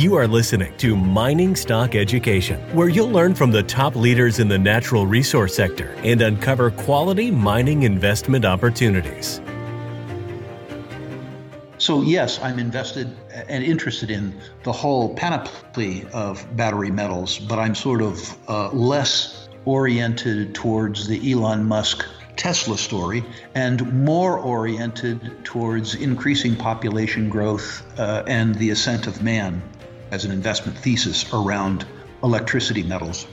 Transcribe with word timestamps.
You 0.00 0.14
are 0.14 0.26
listening 0.26 0.74
to 0.78 0.96
Mining 0.96 1.54
Stock 1.54 1.94
Education, 1.94 2.58
where 2.74 2.88
you'll 2.88 3.10
learn 3.10 3.34
from 3.34 3.50
the 3.50 3.62
top 3.62 3.94
leaders 3.94 4.38
in 4.38 4.48
the 4.48 4.58
natural 4.58 5.06
resource 5.06 5.54
sector 5.54 5.94
and 5.98 6.22
uncover 6.22 6.70
quality 6.70 7.30
mining 7.30 7.82
investment 7.82 8.46
opportunities. 8.46 9.42
So, 11.76 12.00
yes, 12.00 12.40
I'm 12.40 12.58
invested 12.58 13.14
and 13.46 13.62
interested 13.62 14.10
in 14.10 14.40
the 14.62 14.72
whole 14.72 15.14
panoply 15.16 16.06
of 16.14 16.46
battery 16.56 16.90
metals, 16.90 17.38
but 17.38 17.58
I'm 17.58 17.74
sort 17.74 18.00
of 18.00 18.38
uh, 18.48 18.70
less 18.70 19.50
oriented 19.66 20.54
towards 20.54 21.08
the 21.08 21.30
Elon 21.30 21.62
Musk 21.62 22.06
Tesla 22.36 22.78
story 22.78 23.22
and 23.54 23.92
more 24.02 24.38
oriented 24.38 25.44
towards 25.44 25.94
increasing 25.96 26.56
population 26.56 27.28
growth 27.28 27.82
uh, 27.98 28.22
and 28.26 28.54
the 28.54 28.70
ascent 28.70 29.06
of 29.06 29.22
man 29.22 29.62
as 30.10 30.24
an 30.24 30.30
investment 30.30 30.76
thesis 30.78 31.32
around 31.32 31.86
electricity 32.22 32.82
metals. 32.82 33.26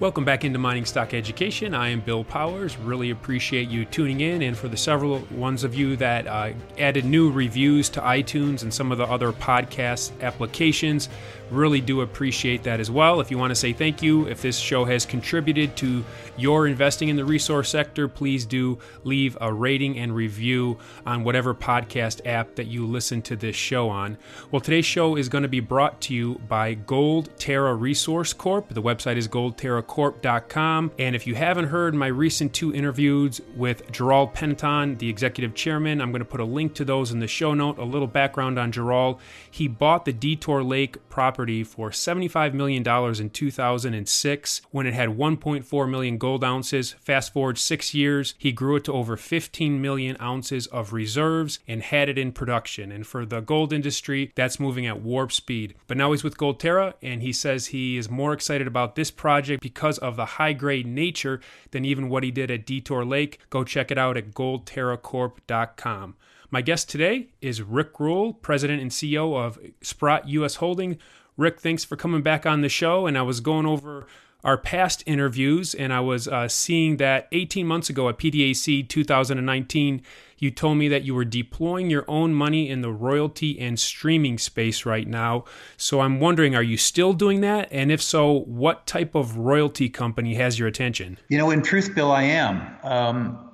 Welcome 0.00 0.24
back 0.24 0.44
into 0.44 0.60
Mining 0.60 0.84
Stock 0.84 1.12
Education. 1.12 1.74
I 1.74 1.88
am 1.88 2.00
Bill 2.00 2.22
Powers. 2.22 2.78
Really 2.78 3.10
appreciate 3.10 3.68
you 3.68 3.84
tuning 3.84 4.20
in, 4.20 4.42
and 4.42 4.56
for 4.56 4.68
the 4.68 4.76
several 4.76 5.18
ones 5.32 5.64
of 5.64 5.74
you 5.74 5.96
that 5.96 6.28
uh, 6.28 6.52
added 6.78 7.04
new 7.04 7.32
reviews 7.32 7.88
to 7.90 8.00
iTunes 8.00 8.62
and 8.62 8.72
some 8.72 8.92
of 8.92 8.98
the 8.98 9.06
other 9.06 9.32
podcast 9.32 10.12
applications, 10.20 11.08
really 11.50 11.80
do 11.80 12.02
appreciate 12.02 12.62
that 12.64 12.80
as 12.80 12.90
well. 12.90 13.20
If 13.20 13.30
you 13.30 13.38
want 13.38 13.50
to 13.50 13.54
say 13.54 13.72
thank 13.72 14.02
you, 14.02 14.26
if 14.26 14.42
this 14.42 14.58
show 14.58 14.84
has 14.84 15.06
contributed 15.06 15.76
to 15.76 16.04
your 16.36 16.66
investing 16.66 17.08
in 17.08 17.16
the 17.16 17.24
resource 17.24 17.70
sector, 17.70 18.06
please 18.08 18.44
do 18.44 18.78
leave 19.04 19.36
a 19.40 19.52
rating 19.52 19.98
and 19.98 20.14
review 20.14 20.78
on 21.06 21.24
whatever 21.24 21.54
podcast 21.54 22.20
app 22.26 22.54
that 22.56 22.66
you 22.66 22.86
listen 22.86 23.22
to 23.22 23.36
this 23.36 23.56
show 23.56 23.88
on. 23.88 24.18
Well, 24.50 24.60
today's 24.60 24.84
show 24.84 25.16
is 25.16 25.28
going 25.28 25.42
to 25.42 25.48
be 25.48 25.60
brought 25.60 26.00
to 26.02 26.14
you 26.14 26.40
by 26.48 26.74
Gold 26.74 27.30
Terra 27.38 27.74
Resource 27.74 28.32
Corp. 28.32 28.68
The 28.68 28.82
website 28.82 29.16
is 29.16 29.26
goldterracorp.com. 29.28 30.92
And 30.98 31.16
if 31.16 31.26
you 31.26 31.34
haven't 31.34 31.66
heard 31.66 31.94
my 31.94 32.08
recent 32.08 32.52
two 32.52 32.74
interviews 32.74 33.40
with 33.56 33.90
Gerald 33.90 34.34
Panneton, 34.34 34.98
the 34.98 35.08
executive 35.08 35.54
chairman, 35.54 36.00
I'm 36.00 36.12
going 36.12 36.20
to 36.20 36.24
put 36.24 36.40
a 36.40 36.44
link 36.44 36.74
to 36.74 36.84
those 36.84 37.10
in 37.10 37.20
the 37.20 37.26
show 37.26 37.54
note. 37.54 37.78
A 37.78 37.84
little 37.84 38.06
background 38.06 38.58
on 38.58 38.70
Gerald. 38.70 39.18
He 39.50 39.66
bought 39.66 40.04
the 40.04 40.12
Detour 40.12 40.62
Lake 40.62 41.08
property 41.08 41.37
for 41.38 41.90
$75 41.90 42.52
million 42.52 42.86
in 43.20 43.30
2006 43.30 44.62
when 44.70 44.86
it 44.86 44.94
had 44.94 45.10
1.4 45.10 45.90
million 45.90 46.18
gold 46.18 46.42
ounces. 46.42 46.92
Fast 47.00 47.32
forward 47.32 47.58
six 47.58 47.94
years, 47.94 48.34
he 48.38 48.50
grew 48.50 48.76
it 48.76 48.84
to 48.84 48.92
over 48.92 49.16
15 49.16 49.80
million 49.80 50.16
ounces 50.20 50.66
of 50.68 50.92
reserves 50.92 51.60
and 51.68 51.82
had 51.82 52.08
it 52.08 52.18
in 52.18 52.32
production. 52.32 52.90
And 52.90 53.06
for 53.06 53.24
the 53.24 53.40
gold 53.40 53.72
industry, 53.72 54.32
that's 54.34 54.58
moving 54.58 54.86
at 54.86 55.00
warp 55.00 55.30
speed. 55.30 55.74
But 55.86 55.96
now 55.96 56.10
he's 56.10 56.24
with 56.24 56.36
Goldterra, 56.36 56.94
and 57.02 57.22
he 57.22 57.32
says 57.32 57.66
he 57.66 57.96
is 57.96 58.10
more 58.10 58.32
excited 58.32 58.66
about 58.66 58.96
this 58.96 59.10
project 59.10 59.62
because 59.62 59.98
of 59.98 60.16
the 60.16 60.26
high 60.26 60.54
grade 60.54 60.86
nature 60.86 61.40
than 61.70 61.84
even 61.84 62.08
what 62.08 62.24
he 62.24 62.30
did 62.30 62.50
at 62.50 62.66
Detour 62.66 63.04
Lake. 63.04 63.38
Go 63.50 63.62
check 63.62 63.90
it 63.90 63.98
out 63.98 64.16
at 64.16 64.32
goldterracorp.com. 64.32 66.16
My 66.50 66.62
guest 66.62 66.88
today 66.88 67.28
is 67.42 67.60
Rick 67.60 68.00
Rule, 68.00 68.32
President 68.32 68.80
and 68.80 68.90
CEO 68.90 69.36
of 69.36 69.58
Sprott 69.82 70.26
US 70.28 70.54
Holding. 70.56 70.98
Rick, 71.38 71.60
thanks 71.60 71.84
for 71.84 71.96
coming 71.96 72.20
back 72.20 72.44
on 72.44 72.60
the 72.62 72.68
show. 72.68 73.06
And 73.06 73.16
I 73.16 73.22
was 73.22 73.40
going 73.40 73.64
over 73.64 74.06
our 74.42 74.58
past 74.58 75.04
interviews, 75.06 75.72
and 75.72 75.92
I 75.92 76.00
was 76.00 76.26
uh, 76.26 76.48
seeing 76.48 76.96
that 76.98 77.28
18 77.32 77.66
months 77.66 77.88
ago 77.88 78.08
at 78.08 78.18
PDAC 78.18 78.88
2019, 78.88 80.02
you 80.38 80.50
told 80.50 80.78
me 80.78 80.88
that 80.88 81.04
you 81.04 81.14
were 81.14 81.24
deploying 81.24 81.90
your 81.90 82.04
own 82.08 82.34
money 82.34 82.68
in 82.68 82.82
the 82.82 82.90
royalty 82.90 83.58
and 83.58 83.78
streaming 83.78 84.36
space 84.36 84.84
right 84.84 85.06
now. 85.06 85.44
So 85.76 86.00
I'm 86.00 86.18
wondering, 86.18 86.56
are 86.56 86.62
you 86.62 86.76
still 86.76 87.12
doing 87.12 87.40
that? 87.40 87.68
And 87.70 87.92
if 87.92 88.02
so, 88.02 88.40
what 88.40 88.86
type 88.86 89.14
of 89.14 89.36
royalty 89.36 89.88
company 89.88 90.34
has 90.34 90.58
your 90.58 90.66
attention? 90.66 91.18
You 91.28 91.38
know, 91.38 91.50
in 91.50 91.62
truth, 91.62 91.94
Bill, 91.94 92.10
I 92.10 92.22
am. 92.24 92.76
Um, 92.82 93.50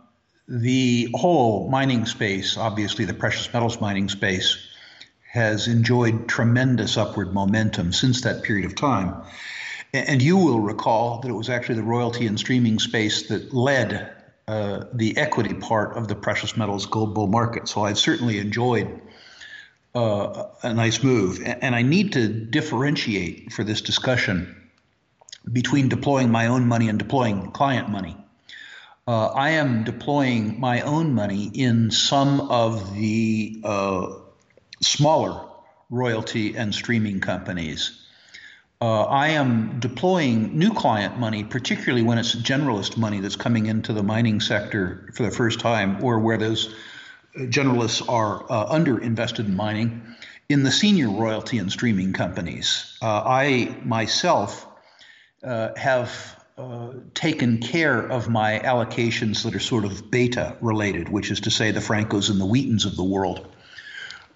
the 0.48 1.08
whole 1.14 1.69
mining 1.69 2.06
space, 2.06 2.56
obviously 2.56 3.04
the 3.04 3.14
precious 3.14 3.53
metals 3.53 3.81
mining 3.81 4.08
space, 4.08 4.73
has 5.34 5.66
enjoyed 5.66 6.28
tremendous 6.28 6.96
upward 6.96 7.34
momentum 7.34 7.92
since 7.92 8.20
that 8.20 8.44
period 8.44 8.64
of 8.64 8.76
time. 8.76 9.16
And 9.92 10.22
you 10.22 10.36
will 10.36 10.60
recall 10.60 11.18
that 11.20 11.28
it 11.28 11.34
was 11.34 11.50
actually 11.50 11.74
the 11.74 11.82
royalty 11.82 12.28
and 12.28 12.38
streaming 12.38 12.78
space 12.78 13.26
that 13.30 13.52
led 13.52 14.12
uh, 14.46 14.84
the 14.92 15.16
equity 15.16 15.52
part 15.52 15.96
of 15.96 16.06
the 16.06 16.14
precious 16.14 16.56
metals 16.56 16.86
gold 16.86 17.16
bull 17.16 17.26
market. 17.26 17.66
So 17.66 17.82
I've 17.82 17.98
certainly 17.98 18.38
enjoyed 18.38 19.00
uh, 19.92 20.44
a 20.62 20.72
nice 20.72 21.02
move. 21.02 21.42
And 21.44 21.74
I 21.74 21.82
need 21.82 22.12
to 22.12 22.28
differentiate 22.28 23.52
for 23.52 23.64
this 23.64 23.80
discussion 23.80 24.54
between 25.52 25.88
deploying 25.88 26.30
my 26.30 26.46
own 26.46 26.68
money 26.68 26.88
and 26.88 26.96
deploying 26.96 27.50
client 27.50 27.88
money. 27.88 28.16
Uh, 29.08 29.26
I 29.26 29.50
am 29.50 29.82
deploying 29.82 30.60
my 30.60 30.82
own 30.82 31.12
money 31.12 31.50
in 31.52 31.90
some 31.90 32.40
of 32.40 32.94
the 32.94 33.60
uh, 33.64 34.06
smaller 34.80 35.48
royalty 35.90 36.56
and 36.56 36.74
streaming 36.74 37.20
companies. 37.20 38.00
Uh, 38.80 39.04
I 39.04 39.28
am 39.28 39.80
deploying 39.80 40.58
new 40.58 40.72
client 40.74 41.18
money, 41.18 41.44
particularly 41.44 42.02
when 42.02 42.18
it's 42.18 42.34
generalist 42.34 42.96
money 42.96 43.20
that's 43.20 43.36
coming 43.36 43.66
into 43.66 43.92
the 43.92 44.02
mining 44.02 44.40
sector 44.40 45.10
for 45.14 45.22
the 45.22 45.30
first 45.30 45.60
time, 45.60 46.02
or 46.04 46.18
where 46.18 46.36
those 46.36 46.74
generalists 47.36 48.06
are 48.08 48.44
uh, 48.50 48.66
underinvested 48.74 49.46
in 49.46 49.56
mining, 49.56 50.02
in 50.48 50.62
the 50.64 50.70
senior 50.70 51.08
royalty 51.08 51.58
and 51.58 51.72
streaming 51.72 52.12
companies. 52.12 52.98
Uh, 53.00 53.22
I 53.24 53.76
myself 53.84 54.66
uh, 55.42 55.70
have 55.76 56.44
uh, 56.58 56.92
taken 57.14 57.58
care 57.58 57.98
of 57.98 58.28
my 58.28 58.60
allocations 58.60 59.42
that 59.44 59.54
are 59.54 59.60
sort 59.60 59.84
of 59.84 60.10
beta 60.10 60.56
related, 60.60 61.08
which 61.08 61.30
is 61.30 61.40
to 61.40 61.50
say 61.50 61.70
the 61.70 61.80
Francos 61.80 62.30
and 62.30 62.40
the 62.40 62.46
Wheatons 62.46 62.84
of 62.84 62.96
the 62.96 63.04
world. 63.04 63.53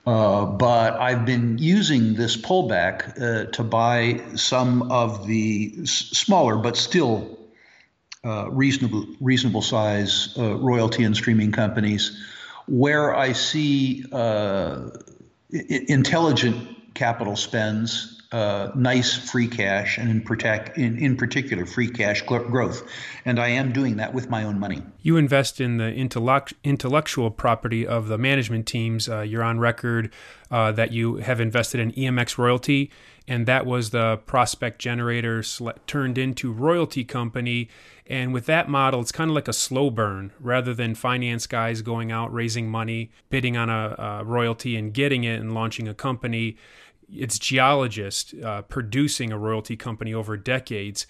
Uh, 0.09 0.47
but 0.47 0.99
I've 0.99 1.27
been 1.27 1.59
using 1.59 2.15
this 2.15 2.35
pullback 2.35 3.21
uh, 3.21 3.51
to 3.51 3.63
buy 3.63 4.23
some 4.37 4.91
of 4.91 5.27
the 5.27 5.75
s- 5.83 5.91
smaller 5.91 6.57
but 6.57 6.79
still 6.79 7.39
uh, 8.25 8.49
reasonable 8.51 9.05
reasonable 9.21 9.61
size 9.61 10.35
uh, 10.39 10.57
royalty 10.57 11.05
and 11.05 11.15
streaming 11.15 11.53
companies, 11.53 12.25
where 12.67 13.15
I 13.15 13.33
see 13.35 14.03
I- 14.13 14.91
intelligent 15.89 16.95
capital 16.95 17.37
spends 17.37 18.18
uh, 18.31 18.71
nice 18.75 19.17
free 19.17 19.49
cash 19.49 19.97
and 19.97 20.11
in, 20.11 20.21
protect, 20.21 20.77
in, 20.77 20.99
in 20.99 21.17
particular 21.17 21.65
free 21.65 21.89
cash 21.89 22.23
growth. 22.23 22.87
And 23.25 23.41
I 23.41 23.49
am 23.49 23.73
doing 23.73 23.97
that 23.97 24.13
with 24.13 24.29
my 24.29 24.45
own 24.45 24.59
money. 24.59 24.83
You 25.01 25.17
invest 25.17 25.61
in 25.61 25.79
the 25.79 25.91
intellect, 25.91 26.53
intellectual 26.63 27.31
property 27.31 27.87
of 27.87 28.09
the 28.09 28.19
management 28.19 28.67
teams. 28.67 29.09
Uh, 29.09 29.21
you're 29.21 29.43
on 29.43 29.59
record 29.59 30.13
uh, 30.51 30.73
that 30.73 30.93
you 30.93 31.17
have 31.17 31.41
invested 31.41 31.81
in 31.81 31.93
EMX 31.93 32.37
Royalty, 32.37 32.91
and 33.27 33.47
that 33.47 33.65
was 33.65 33.91
the 33.91 34.19
prospect 34.27 34.79
generator 34.79 35.43
turned 35.87 36.19
into 36.19 36.53
royalty 36.53 37.05
company. 37.05 37.69
And 38.07 38.33
with 38.33 38.47
that 38.47 38.71
model, 38.71 39.01
it's 39.01 39.13
kind 39.13 39.31
of 39.31 39.35
like 39.35 39.49
a 39.49 39.53
slow 39.53 39.91
burn 39.91 40.33
rather 40.41 40.73
than 40.73 40.95
finance 40.95 41.47
guys 41.47 41.83
going 41.83 42.11
out 42.11 42.33
raising 42.33 42.71
money, 42.71 43.11
bidding 43.29 43.57
on 43.57 43.69
a, 43.69 43.95
a 43.99 44.25
royalty 44.25 44.77
and 44.77 44.95
getting 44.95 45.25
it 45.25 45.41
and 45.41 45.55
launching 45.55 45.89
a 45.89 45.95
company 45.95 46.57
it's 47.11 47.39
geologists 47.39 48.35
uh, 48.45 48.63
producing 48.63 49.33
a 49.33 49.39
royalty 49.39 49.77
company 49.77 50.13
over 50.13 50.37
decades. 50.37 51.07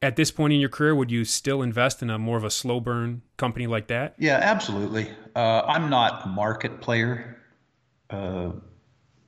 At 0.00 0.16
this 0.16 0.30
point 0.30 0.52
in 0.52 0.60
your 0.60 0.68
career, 0.68 0.94
would 0.94 1.10
you 1.10 1.24
still 1.24 1.62
invest 1.62 2.02
in 2.02 2.10
a 2.10 2.18
more 2.18 2.36
of 2.36 2.44
a 2.44 2.50
slow 2.50 2.80
burn 2.80 3.22
company 3.36 3.66
like 3.66 3.86
that? 3.86 4.14
Yeah, 4.18 4.38
absolutely. 4.42 5.08
Uh, 5.36 5.62
I'm 5.62 5.90
not 5.90 6.24
a 6.24 6.28
market 6.28 6.80
player, 6.80 7.38
uh, 8.10 8.50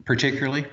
particularly. 0.04 0.66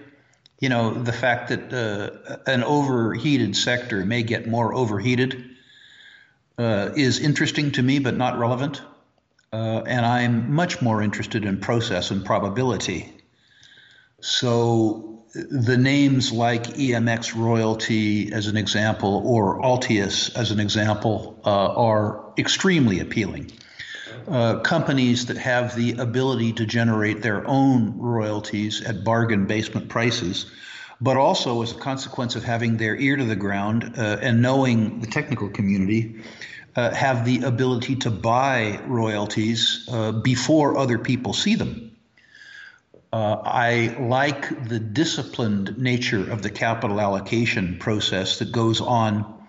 You 0.60 0.70
know, 0.70 0.94
the 0.94 1.14
fact 1.14 1.50
that 1.50 1.74
uh, 1.74 2.38
an 2.46 2.64
overheated 2.64 3.56
sector 3.56 4.06
may 4.06 4.24
get 4.24 4.48
more 4.48 4.74
overheated 4.74 5.52
uh, 6.58 6.92
is 6.96 7.20
interesting 7.20 7.72
to 7.72 7.84
me, 7.84 8.00
but 8.00 8.16
not 8.16 8.38
relevant. 8.38 8.82
Uh, 9.54 9.82
and 9.86 10.06
I'm 10.06 10.54
much 10.54 10.82
more 10.82 11.02
interested 11.02 11.46
in 11.46 11.60
process 11.60 12.12
and 12.12 12.24
probability. 12.24 13.12
So 14.22 15.21
the 15.34 15.78
names 15.78 16.32
like 16.32 16.64
EMX 16.64 17.36
Royalty, 17.36 18.34
as 18.34 18.48
an 18.48 18.58
example, 18.58 19.22
or 19.26 19.62
Altius, 19.62 20.36
as 20.36 20.52
an 20.52 20.60
example, 20.60 21.40
uh, 21.46 21.74
are 21.74 22.34
extremely 22.38 23.00
appealing. 23.00 23.52
Uh, 24.28 24.60
companies 24.60 25.28
that 25.28 25.38
have 25.38 25.76
the 25.76 25.94
ability 25.94 26.54
to 26.54 26.66
generate 26.66 27.22
their 27.22 27.48
own 27.48 27.98
royalties 27.98 28.82
at 28.82 29.04
bargain 29.04 29.46
basement 29.46 29.88
prices, 29.90 30.52
but 31.00 31.18
also 31.18 31.62
as 31.62 31.72
a 31.72 31.76
consequence 31.76 32.36
of 32.36 32.44
having 32.44 32.78
their 32.78 32.96
ear 32.98 33.16
to 33.16 33.24
the 33.24 33.36
ground 33.36 33.94
uh, 33.98 34.18
and 34.22 34.42
knowing 34.42 35.00
the 35.00 35.08
technical 35.08 35.50
community, 35.50 36.22
uh, 36.76 36.94
have 36.94 37.26
the 37.26 37.42
ability 37.44 37.96
to 37.96 38.12
buy 38.12 38.80
royalties 38.86 39.88
uh, 39.92 40.12
before 40.12 40.78
other 40.78 40.98
people 40.98 41.34
see 41.34 41.56
them 41.56 41.91
Uh, 43.14 43.42
I 43.44 43.98
like 44.00 44.70
the 44.70 44.80
disciplined 44.80 45.78
nature 45.78 46.32
of 46.32 46.42
the 46.42 46.50
capital 46.50 47.02
allocation 47.02 47.78
process 47.78 48.40
that 48.40 48.54
goes 48.54 48.80
on 48.80 49.42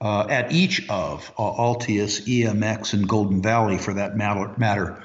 uh, 0.00 0.26
at 0.28 0.52
each 0.52 0.88
of 0.88 1.30
uh, 1.38 1.42
Altius, 1.42 2.22
EMX, 2.26 2.94
and 2.94 3.08
Golden 3.08 3.40
Valley, 3.40 3.78
for 3.78 3.94
that 3.94 4.16
matter, 4.16 5.02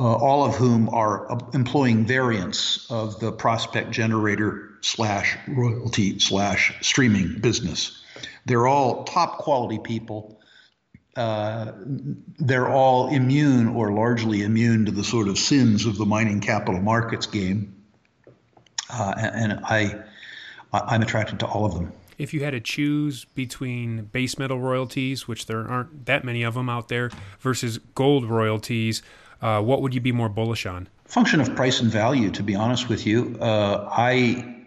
uh, 0.00 0.04
all 0.04 0.44
of 0.44 0.54
whom 0.54 0.88
are 0.88 1.30
uh, 1.30 1.38
employing 1.52 2.06
variants 2.06 2.90
of 2.90 3.20
the 3.20 3.32
prospect 3.32 3.90
generator 3.90 4.70
slash 4.80 5.36
royalty 5.48 6.18
slash 6.18 6.74
streaming 6.80 7.40
business. 7.40 8.02
They're 8.46 8.66
all 8.66 9.04
top 9.04 9.38
quality 9.38 9.78
people. 9.78 10.37
Uh, 11.18 11.72
they're 12.38 12.68
all 12.68 13.08
immune 13.08 13.68
or 13.68 13.92
largely 13.92 14.42
immune 14.42 14.86
to 14.86 14.92
the 14.92 15.04
sort 15.04 15.28
of 15.28 15.36
sins 15.36 15.84
of 15.84 15.98
the 15.98 16.06
mining 16.06 16.40
capital 16.40 16.80
markets 16.80 17.26
game. 17.26 17.74
Uh, 18.90 19.14
and, 19.18 19.52
and 19.52 19.64
I, 19.64 20.02
I'm 20.72 21.02
attracted 21.02 21.40
to 21.40 21.46
all 21.46 21.66
of 21.66 21.74
them 21.74 21.92
if 22.18 22.34
you 22.34 22.42
had 22.42 22.50
to 22.50 22.60
choose 22.60 23.24
between 23.24 24.04
base 24.06 24.38
metal 24.38 24.58
royalties, 24.58 25.28
which 25.28 25.46
there 25.46 25.66
aren't 25.66 26.06
that 26.06 26.24
many 26.24 26.42
of 26.42 26.54
them 26.54 26.68
out 26.68 26.88
there, 26.88 27.10
versus 27.40 27.78
gold 27.94 28.24
royalties, 28.24 29.02
uh, 29.40 29.62
what 29.62 29.80
would 29.80 29.94
you 29.94 30.00
be 30.00 30.12
more 30.12 30.28
bullish 30.28 30.66
on? 30.66 30.88
Function 31.04 31.40
of 31.40 31.54
price 31.54 31.80
and 31.80 31.90
value, 31.90 32.30
to 32.30 32.42
be 32.42 32.54
honest 32.54 32.88
with 32.88 33.06
you. 33.06 33.38
Uh, 33.40 33.88
I, 33.90 34.66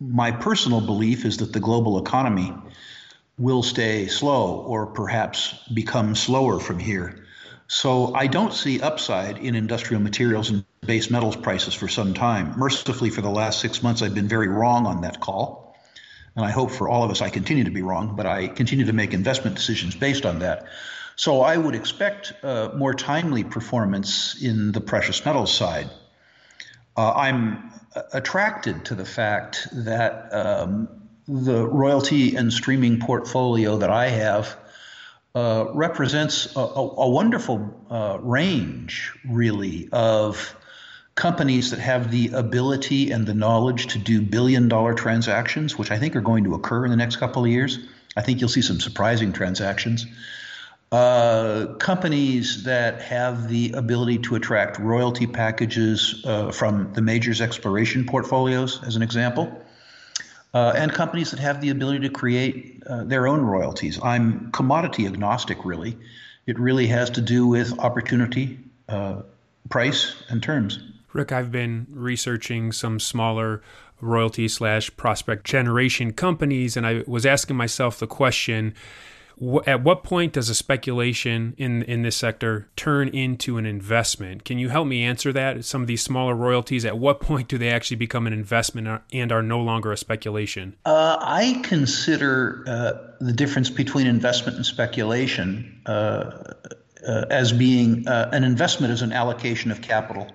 my 0.00 0.30
personal 0.30 0.80
belief 0.80 1.24
is 1.24 1.38
that 1.38 1.52
the 1.52 1.60
global 1.60 1.98
economy 1.98 2.54
will 3.38 3.62
stay 3.62 4.08
slow 4.08 4.56
or 4.66 4.86
perhaps 4.86 5.54
become 5.72 6.14
slower 6.14 6.58
from 6.58 6.78
here. 6.78 7.24
So 7.68 8.14
I 8.14 8.26
don't 8.26 8.52
see 8.52 8.80
upside 8.80 9.38
in 9.38 9.54
industrial 9.54 10.02
materials 10.02 10.50
and 10.50 10.64
base 10.80 11.10
metals 11.10 11.36
prices 11.36 11.74
for 11.74 11.86
some 11.86 12.14
time. 12.14 12.58
Mercifully, 12.58 13.10
for 13.10 13.20
the 13.20 13.30
last 13.30 13.60
six 13.60 13.82
months, 13.82 14.02
I've 14.02 14.14
been 14.14 14.28
very 14.28 14.48
wrong 14.48 14.86
on 14.86 15.02
that 15.02 15.20
call. 15.20 15.76
And 16.34 16.44
I 16.44 16.50
hope 16.50 16.70
for 16.70 16.88
all 16.88 17.04
of 17.04 17.10
us 17.10 17.20
I 17.20 17.30
continue 17.30 17.64
to 17.64 17.70
be 17.70 17.82
wrong, 17.82 18.16
but 18.16 18.24
I 18.24 18.48
continue 18.48 18.86
to 18.86 18.92
make 18.92 19.12
investment 19.12 19.56
decisions 19.56 19.94
based 19.94 20.24
on 20.24 20.38
that. 20.38 20.66
So 21.16 21.42
I 21.42 21.56
would 21.56 21.74
expect 21.74 22.32
uh, 22.42 22.70
more 22.74 22.94
timely 22.94 23.44
performance 23.44 24.40
in 24.40 24.72
the 24.72 24.80
precious 24.80 25.24
metals 25.24 25.52
side. 25.52 25.90
Uh, 26.96 27.12
I'm 27.12 27.72
attracted 28.12 28.84
to 28.86 28.94
the 28.94 29.04
fact 29.04 29.68
that 29.72 30.32
um, 30.32 30.97
the 31.28 31.66
royalty 31.66 32.36
and 32.36 32.52
streaming 32.52 33.00
portfolio 33.00 33.78
that 33.78 33.90
I 33.90 34.08
have 34.08 34.56
uh, 35.34 35.66
represents 35.74 36.56
a, 36.56 36.60
a, 36.60 36.62
a 36.62 37.08
wonderful 37.08 37.86
uh, 37.90 38.18
range, 38.20 39.12
really, 39.28 39.88
of 39.92 40.56
companies 41.14 41.70
that 41.70 41.80
have 41.80 42.10
the 42.10 42.30
ability 42.32 43.10
and 43.10 43.26
the 43.26 43.34
knowledge 43.34 43.88
to 43.88 43.98
do 43.98 44.22
billion 44.22 44.68
dollar 44.68 44.94
transactions, 44.94 45.76
which 45.76 45.90
I 45.90 45.98
think 45.98 46.16
are 46.16 46.20
going 46.20 46.44
to 46.44 46.54
occur 46.54 46.84
in 46.84 46.90
the 46.90 46.96
next 46.96 47.16
couple 47.16 47.44
of 47.44 47.50
years. 47.50 47.78
I 48.16 48.22
think 48.22 48.40
you'll 48.40 48.48
see 48.48 48.62
some 48.62 48.80
surprising 48.80 49.32
transactions 49.32 50.06
uh, 50.90 51.66
companies 51.78 52.64
that 52.64 53.02
have 53.02 53.48
the 53.48 53.72
ability 53.72 54.18
to 54.18 54.36
attract 54.36 54.78
royalty 54.78 55.26
packages 55.26 56.22
uh, 56.26 56.50
from 56.50 56.92
the 56.94 57.02
majors' 57.02 57.40
exploration 57.40 58.06
portfolios, 58.06 58.82
as 58.84 58.96
an 58.96 59.02
example, 59.02 59.62
uh, 60.54 60.72
and 60.76 60.92
companies 60.92 61.30
that 61.30 61.40
have 61.40 61.60
the 61.60 61.70
ability 61.70 62.00
to 62.00 62.08
create 62.08 62.82
uh, 62.86 63.04
their 63.04 63.26
own 63.26 63.42
royalties. 63.42 63.98
I'm 64.02 64.50
commodity 64.52 65.06
agnostic, 65.06 65.64
really. 65.64 65.96
It 66.46 66.58
really 66.58 66.86
has 66.86 67.10
to 67.10 67.20
do 67.20 67.46
with 67.46 67.78
opportunity, 67.78 68.58
uh, 68.88 69.22
price, 69.68 70.22
and 70.30 70.42
terms. 70.42 70.78
Rick, 71.12 71.32
I've 71.32 71.52
been 71.52 71.86
researching 71.90 72.72
some 72.72 72.98
smaller 73.00 73.62
royalty 74.00 74.48
slash 74.48 74.94
prospect 74.96 75.44
generation 75.44 76.12
companies, 76.12 76.76
and 76.76 76.86
I 76.86 77.02
was 77.06 77.26
asking 77.26 77.56
myself 77.56 77.98
the 77.98 78.06
question 78.06 78.74
at 79.66 79.82
what 79.82 80.02
point 80.02 80.32
does 80.32 80.48
a 80.48 80.54
speculation 80.54 81.54
in 81.56 81.82
in 81.84 82.02
this 82.02 82.16
sector 82.16 82.68
turn 82.76 83.08
into 83.08 83.56
an 83.56 83.66
investment? 83.66 84.44
Can 84.44 84.58
you 84.58 84.68
help 84.68 84.86
me 84.86 85.04
answer 85.04 85.32
that? 85.32 85.64
Some 85.64 85.82
of 85.82 85.86
these 85.86 86.02
smaller 86.02 86.34
royalties, 86.34 86.84
at 86.84 86.98
what 86.98 87.20
point 87.20 87.48
do 87.48 87.58
they 87.58 87.70
actually 87.70 87.96
become 87.96 88.26
an 88.26 88.32
investment 88.32 89.02
and 89.12 89.32
are 89.32 89.42
no 89.42 89.60
longer 89.60 89.92
a 89.92 89.96
speculation? 89.96 90.76
Uh, 90.84 91.16
I 91.20 91.60
consider 91.62 92.64
uh, 92.66 92.92
the 93.20 93.32
difference 93.32 93.70
between 93.70 94.06
investment 94.06 94.56
and 94.56 94.66
speculation 94.66 95.82
uh, 95.86 96.54
uh 97.06 97.24
as 97.30 97.52
being 97.52 98.08
uh, 98.08 98.28
an 98.32 98.42
investment 98.42 98.92
as 98.92 99.02
an 99.02 99.12
allocation 99.12 99.70
of 99.70 99.80
capital 99.80 100.26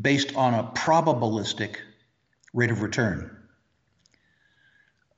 based 0.00 0.34
on 0.36 0.52
a 0.52 0.64
probabilistic 0.74 1.76
rate 2.52 2.70
of 2.70 2.82
return 2.82 3.41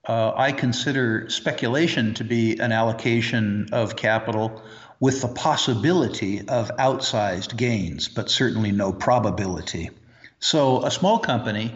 uh, 0.06 0.32
I 0.36 0.52
consider 0.52 1.28
speculation 1.30 2.14
to 2.14 2.24
be 2.24 2.58
an 2.58 2.72
allocation 2.72 3.68
of 3.72 3.96
capital 3.96 4.62
with 5.00 5.22
the 5.22 5.28
possibility 5.28 6.40
of 6.48 6.70
outsized 6.78 7.56
gains, 7.56 8.08
but 8.08 8.30
certainly 8.30 8.72
no 8.72 8.92
probability. 8.92 9.90
So 10.40 10.84
a 10.84 10.90
small 10.90 11.18
company 11.18 11.74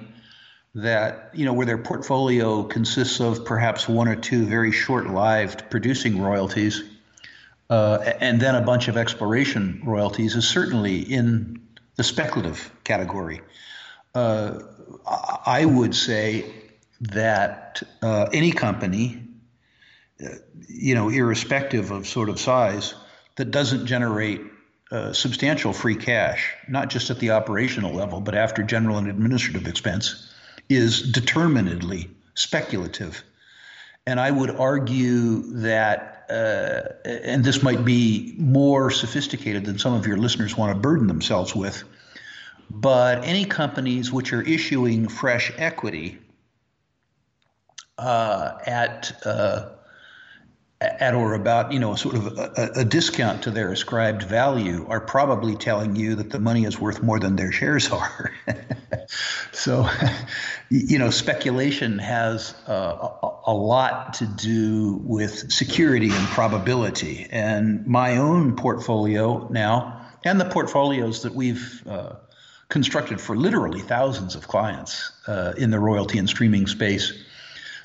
that 0.75 1.31
you 1.33 1.45
know 1.45 1.55
where 1.55 1.67
their 1.67 1.79
portfolio 1.79 2.63
consists 2.65 3.21
of 3.21 3.45
perhaps 3.45 3.89
one 3.89 4.09
or 4.09 4.17
two 4.17 4.45
very 4.45 4.73
short-lived 4.73 5.71
producing 5.71 6.21
royalties, 6.21 6.83
uh, 7.71 7.99
and 8.21 8.41
then 8.41 8.55
a 8.55 8.61
bunch 8.61 8.89
of 8.89 8.97
exploration 8.97 9.83
royalties 9.85 10.37
is 10.37 10.47
certainly 10.47 11.01
in 11.01 11.61
the 11.97 12.05
speculative 12.05 12.71
category. 12.85 13.41
Uh, 14.15 14.61
I 15.47 15.65
would 15.65 15.95
say 15.95 16.45
that 17.01 17.83
uh, 18.03 18.29
any 18.33 18.53
company, 18.53 19.23
uh, 20.23 20.29
you 20.69 20.95
know, 20.95 21.09
irrespective 21.09 21.91
of 21.91 22.07
sort 22.07 22.29
of 22.29 22.41
size, 22.41 22.95
that 23.37 23.51
doesn't 23.51 23.87
generate 23.87 24.41
uh, 24.91 25.13
substantial 25.13 25.73
free 25.73 25.95
cash, 25.95 26.55
not 26.67 26.89
just 26.89 27.11
at 27.11 27.19
the 27.21 27.31
operational 27.31 27.93
level, 27.93 28.21
but 28.21 28.35
after 28.35 28.63
general 28.63 28.99
and 28.99 29.09
administrative 29.09 29.69
expense, 29.69 30.33
is 30.69 31.13
determinedly 31.13 32.11
speculative. 32.35 33.23
And 34.07 34.19
I 34.19 34.31
would 34.31 34.51
argue 34.51 35.43
that, 35.61 36.25
uh, 36.31 37.09
and 37.09 37.45
this 37.45 37.63
might 37.63 37.85
be 37.85 38.35
more 38.39 38.91
sophisticated 38.91 39.67
than 39.67 39.79
some 39.79 39.93
of 39.93 40.07
your 40.07 40.17
listeners 40.17 40.57
want 40.57 40.75
to 40.75 40.81
burden 40.81 41.07
themselves 41.07 41.55
with, 41.55 41.85
but 42.71 43.25
any 43.25 43.45
companies 43.45 44.11
which 44.11 44.33
are 44.33 44.43
issuing 44.43 45.09
fresh 45.09 45.53
equity 45.59 46.19
uh, 47.99 48.59
at 48.67 49.13
uh, 49.27 49.69
at 50.81 51.15
or 51.15 51.35
about 51.35 51.73
you 51.73 51.81
know 51.81 51.95
sort 51.97 52.15
of 52.15 52.39
a, 52.39 52.71
a, 52.77 52.85
discount 52.85 53.43
to 53.43 53.51
their 53.51 53.73
ascribed 53.73 54.23
value 54.23 54.87
are 54.89 55.01
probably 55.01 55.57
telling 55.57 55.97
you 55.97 56.15
that 56.15 56.31
the 56.31 56.39
money 56.39 56.65
is 56.65 56.79
worth 56.79 57.03
more 57.03 57.19
than 57.19 57.35
their 57.35 57.51
shares 57.51 57.91
are. 57.93 58.33
so, 59.53 59.89
you 60.71 60.99
know, 60.99 61.11
speculation 61.11 61.99
has 61.99 62.55
uh, 62.69 63.11
a, 63.47 63.53
lot 63.53 64.15
to 64.15 64.27
do 64.27 65.01
with 65.03 65.51
security 65.51 66.11
and 66.11 66.27
probability. 66.29 67.27
And 67.31 67.87
my 67.87 68.19
own 68.19 68.55
portfolio 68.55 69.49
now, 69.49 70.07
and 70.25 70.41
the 70.41 70.45
portfolios 70.45 71.23
that 71.23 71.35
we've 71.35 71.83
uh, 71.89 72.15
constructed 72.69 73.21
for 73.21 73.37
literally 73.37 73.81
thousands 73.81 74.37
of 74.37 74.47
clients 74.47 75.11
uh, 75.27 75.55
in 75.57 75.71
the 75.71 75.81
royalty 75.81 76.19
and 76.19 76.29
streaming 76.29 76.67
space 76.67 77.13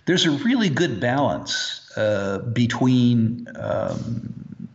there's 0.06 0.26
a 0.26 0.32
really 0.32 0.70
good 0.70 1.00
balance 1.00 1.92
uh, 1.96 2.40
between 2.40 3.48
um, 3.56 4.70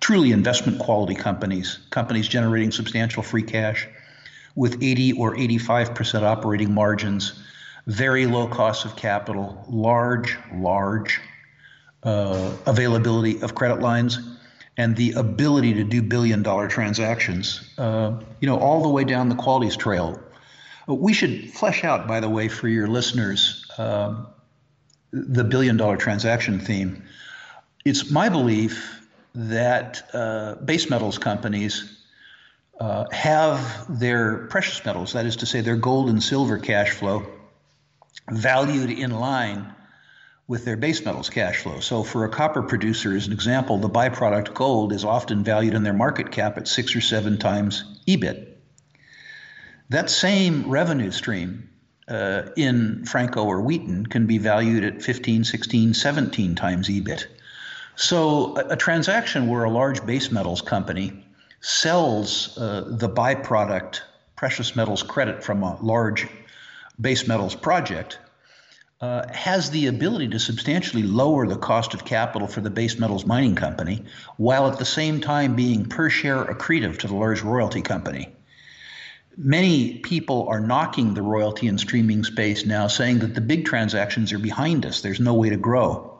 truly 0.00 0.32
investment 0.32 0.78
quality 0.78 1.14
companies, 1.14 1.78
companies 1.90 2.28
generating 2.28 2.70
substantial 2.70 3.22
free 3.22 3.42
cash 3.42 3.88
with 4.54 4.82
80 4.82 5.14
or 5.14 5.34
85% 5.34 6.22
operating 6.22 6.72
margins, 6.72 7.42
very 7.86 8.26
low 8.26 8.46
cost 8.46 8.84
of 8.84 8.96
capital, 8.96 9.64
large, 9.68 10.36
large 10.54 11.20
uh, 12.02 12.52
availability 12.66 13.40
of 13.40 13.54
credit 13.54 13.80
lines, 13.80 14.18
and 14.76 14.96
the 14.96 15.12
ability 15.12 15.74
to 15.74 15.84
do 15.84 16.02
billion 16.02 16.42
dollar 16.42 16.68
transactions, 16.68 17.68
uh, 17.78 18.20
you 18.40 18.46
know, 18.46 18.58
all 18.58 18.82
the 18.82 18.88
way 18.88 19.04
down 19.04 19.28
the 19.28 19.34
qualities 19.34 19.76
trail. 19.76 20.20
We 20.86 21.12
should 21.12 21.50
flesh 21.50 21.82
out, 21.82 22.06
by 22.06 22.20
the 22.20 22.28
way, 22.28 22.48
for 22.48 22.68
your 22.68 22.88
listeners, 22.88 23.64
um, 23.78 24.26
the 25.14 25.44
billion 25.44 25.76
dollar 25.76 25.96
transaction 25.96 26.58
theme, 26.58 27.04
it's 27.84 28.10
my 28.10 28.28
belief 28.28 29.00
that 29.34 30.02
uh, 30.12 30.56
base 30.56 30.90
metals 30.90 31.18
companies 31.18 32.04
uh, 32.80 33.04
have 33.12 33.86
their 34.00 34.46
precious 34.48 34.84
metals, 34.84 35.12
that 35.12 35.24
is 35.24 35.36
to 35.36 35.46
say, 35.46 35.60
their 35.60 35.76
gold 35.76 36.10
and 36.10 36.20
silver 36.20 36.58
cash 36.58 36.90
flow, 36.90 37.24
valued 38.30 38.90
in 38.90 39.12
line 39.12 39.72
with 40.48 40.64
their 40.64 40.76
base 40.76 41.04
metals 41.04 41.30
cash 41.30 41.58
flow. 41.58 41.78
So, 41.78 42.02
for 42.02 42.24
a 42.24 42.28
copper 42.28 42.62
producer, 42.62 43.16
as 43.16 43.28
an 43.28 43.32
example, 43.32 43.78
the 43.78 43.88
byproduct 43.88 44.52
gold 44.52 44.92
is 44.92 45.04
often 45.04 45.44
valued 45.44 45.74
in 45.74 45.84
their 45.84 45.94
market 45.94 46.32
cap 46.32 46.58
at 46.58 46.66
six 46.66 46.96
or 46.96 47.00
seven 47.00 47.38
times 47.38 48.00
EBIT. 48.08 48.48
That 49.90 50.10
same 50.10 50.68
revenue 50.68 51.12
stream 51.12 51.70
uh, 52.08 52.42
in 52.56 53.04
Franco 53.06 53.44
or 53.44 53.60
Wheaton 53.60 54.06
can 54.06 54.26
be 54.26 54.38
valued 54.38 54.84
at 54.84 55.02
15, 55.02 55.44
16, 55.44 55.94
17 55.94 56.54
times 56.54 56.88
EBIT. 56.88 57.26
So 57.96 58.56
a, 58.56 58.70
a 58.70 58.76
transaction 58.76 59.48
where 59.48 59.64
a 59.64 59.70
large 59.70 60.04
base 60.04 60.30
metals 60.30 60.60
company 60.60 61.24
sells 61.60 62.58
uh, 62.58 62.84
the 62.86 63.08
byproduct 63.08 64.00
precious 64.36 64.76
metals 64.76 65.02
credit 65.02 65.42
from 65.42 65.62
a 65.62 65.80
large 65.80 66.26
base 67.00 67.26
metals 67.26 67.54
project 67.54 68.18
uh, 69.00 69.26
has 69.32 69.70
the 69.70 69.86
ability 69.86 70.28
to 70.28 70.38
substantially 70.38 71.02
lower 71.02 71.46
the 71.46 71.56
cost 71.56 71.94
of 71.94 72.04
capital 72.04 72.46
for 72.46 72.60
the 72.60 72.70
base 72.70 72.98
metals 72.98 73.26
mining 73.26 73.54
company 73.54 74.04
while 74.36 74.66
at 74.66 74.78
the 74.78 74.84
same 74.84 75.20
time 75.20 75.56
being 75.56 75.84
per 75.84 76.08
share 76.08 76.44
accretive 76.44 76.98
to 76.98 77.06
the 77.06 77.14
large 77.14 77.42
royalty 77.42 77.82
company. 77.82 78.28
Many 79.36 79.98
people 79.98 80.48
are 80.48 80.60
knocking 80.60 81.14
the 81.14 81.22
royalty 81.22 81.66
and 81.66 81.80
streaming 81.80 82.24
space 82.24 82.64
now, 82.64 82.86
saying 82.86 83.18
that 83.20 83.34
the 83.34 83.40
big 83.40 83.64
transactions 83.64 84.32
are 84.32 84.38
behind 84.38 84.86
us. 84.86 85.00
There's 85.00 85.20
no 85.20 85.34
way 85.34 85.50
to 85.50 85.56
grow. 85.56 86.18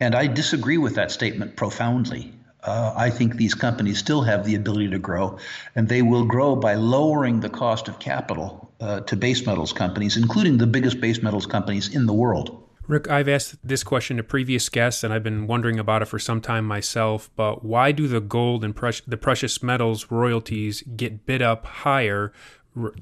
And 0.00 0.14
I 0.14 0.26
disagree 0.26 0.78
with 0.78 0.96
that 0.96 1.12
statement 1.12 1.56
profoundly. 1.56 2.32
Uh, 2.62 2.92
I 2.96 3.10
think 3.10 3.36
these 3.36 3.54
companies 3.54 3.98
still 3.98 4.22
have 4.22 4.44
the 4.44 4.54
ability 4.54 4.90
to 4.90 4.98
grow, 4.98 5.38
and 5.76 5.88
they 5.88 6.02
will 6.02 6.24
grow 6.24 6.56
by 6.56 6.74
lowering 6.74 7.40
the 7.40 7.50
cost 7.50 7.88
of 7.88 7.98
capital 7.98 8.72
uh, 8.80 9.00
to 9.00 9.16
base 9.16 9.46
metals 9.46 9.72
companies, 9.72 10.16
including 10.16 10.58
the 10.58 10.66
biggest 10.66 11.00
base 11.00 11.22
metals 11.22 11.46
companies 11.46 11.94
in 11.94 12.06
the 12.06 12.12
world. 12.14 12.63
Rick, 12.86 13.08
I've 13.08 13.28
asked 13.28 13.56
this 13.66 13.82
question 13.82 14.18
to 14.18 14.22
previous 14.22 14.68
guests, 14.68 15.02
and 15.02 15.12
I've 15.12 15.22
been 15.22 15.46
wondering 15.46 15.78
about 15.78 16.02
it 16.02 16.06
for 16.06 16.18
some 16.18 16.40
time 16.40 16.66
myself. 16.66 17.30
But 17.34 17.64
why 17.64 17.92
do 17.92 18.06
the 18.06 18.20
gold 18.20 18.62
and 18.64 18.74
the 19.06 19.16
precious 19.16 19.62
metals 19.62 20.10
royalties 20.10 20.82
get 20.96 21.24
bid 21.24 21.40
up 21.40 21.64
higher 21.64 22.32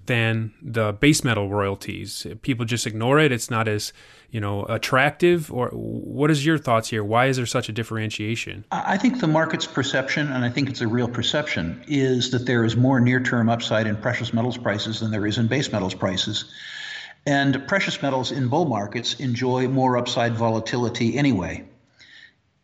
than 0.07 0.53
the 0.63 0.93
base 0.93 1.25
metal 1.25 1.49
royalties? 1.49 2.27
People 2.43 2.65
just 2.65 2.87
ignore 2.87 3.19
it. 3.19 3.33
It's 3.33 3.51
not 3.51 3.67
as 3.67 3.93
you 4.31 4.39
know 4.41 4.65
attractive. 4.67 5.53
Or 5.53 5.69
what 5.71 6.31
is 6.31 6.47
your 6.47 6.59
thoughts 6.59 6.91
here? 6.91 7.03
Why 7.03 7.27
is 7.27 7.37
there 7.37 7.47
such 7.47 7.69
a 7.69 7.73
differentiation? 7.73 8.65
I 8.71 8.97
think 8.97 9.19
the 9.19 9.27
market's 9.27 9.67
perception, 9.67 10.31
and 10.31 10.45
I 10.45 10.51
think 10.51 10.71
it's 10.71 10.81
a 10.81 10.87
real 10.87 11.09
perception, 11.09 11.83
is 11.89 12.31
that 12.31 12.47
there 12.47 12.65
is 12.65 12.77
more 12.77 13.01
near-term 13.01 13.49
upside 13.49 13.89
in 13.89 13.97
precious 13.97 14.33
metals 14.33 14.57
prices 14.57 15.01
than 15.01 15.11
there 15.11 15.27
is 15.27 15.39
in 15.39 15.49
base 15.49 15.73
metals 15.73 15.95
prices. 15.95 16.45
And 17.25 17.69
precious 17.69 18.03
metals 18.03 18.33
in 18.33 18.49
bull 18.49 18.65
markets 18.65 19.21
enjoy 19.21 19.69
more 19.69 19.97
upside 19.97 20.35
volatility 20.35 21.17
anyway. 21.17 21.65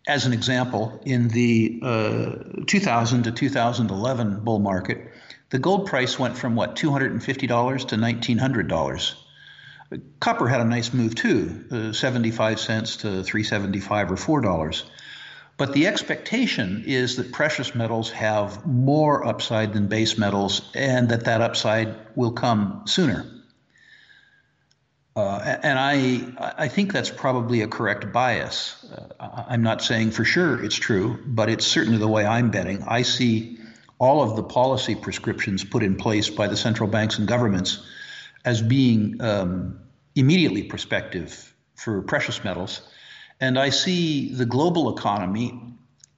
As 0.06 0.26
an 0.26 0.32
example, 0.32 1.00
in 1.04 1.28
the 1.28 1.80
uh, 1.82 2.64
2000 2.66 3.24
to 3.24 3.32
2011 3.32 4.40
bull 4.40 4.58
market, 4.58 5.12
the 5.50 5.58
gold 5.58 5.86
price 5.86 6.18
went 6.18 6.36
from 6.36 6.56
what, 6.56 6.76
$250 6.76 7.88
to 7.88 7.96
$1,900. 7.96 9.14
Copper 10.20 10.48
had 10.48 10.60
a 10.60 10.64
nice 10.64 10.92
move 10.92 11.14
too, 11.14 11.64
uh, 11.70 11.92
75 11.92 12.60
cents 12.60 12.96
to 12.96 13.22
375 13.22 14.12
or 14.12 14.16
$4. 14.16 14.82
But 15.56 15.72
the 15.72 15.86
expectation 15.86 16.84
is 16.86 17.16
that 17.16 17.32
precious 17.32 17.74
metals 17.74 18.10
have 18.12 18.66
more 18.66 19.26
upside 19.26 19.72
than 19.72 19.88
base 19.88 20.18
metals 20.18 20.70
and 20.74 21.08
that 21.08 21.24
that 21.24 21.40
upside 21.40 21.96
will 22.14 22.32
come 22.32 22.82
sooner. 22.86 23.26
Uh, 25.18 25.58
and 25.64 25.80
I, 25.80 26.54
I 26.56 26.68
think 26.68 26.92
that's 26.92 27.10
probably 27.10 27.62
a 27.62 27.66
correct 27.66 28.12
bias. 28.12 28.86
Uh, 29.18 29.42
I'm 29.48 29.64
not 29.64 29.82
saying 29.82 30.12
for 30.12 30.24
sure 30.24 30.62
it's 30.64 30.76
true, 30.76 31.18
but 31.26 31.48
it's 31.48 31.66
certainly 31.66 31.98
the 31.98 32.06
way 32.06 32.24
I'm 32.24 32.52
betting. 32.52 32.84
I 32.84 33.02
see 33.02 33.58
all 33.98 34.22
of 34.22 34.36
the 34.36 34.44
policy 34.44 34.94
prescriptions 34.94 35.64
put 35.64 35.82
in 35.82 35.96
place 35.96 36.30
by 36.30 36.46
the 36.46 36.56
central 36.56 36.88
banks 36.88 37.18
and 37.18 37.26
governments 37.26 37.84
as 38.44 38.62
being 38.62 39.20
um, 39.20 39.80
immediately 40.14 40.62
prospective 40.62 41.52
for 41.74 42.00
precious 42.02 42.44
metals. 42.44 42.82
And 43.40 43.58
I 43.58 43.70
see 43.70 44.32
the 44.32 44.46
global 44.46 44.96
economy 44.96 45.60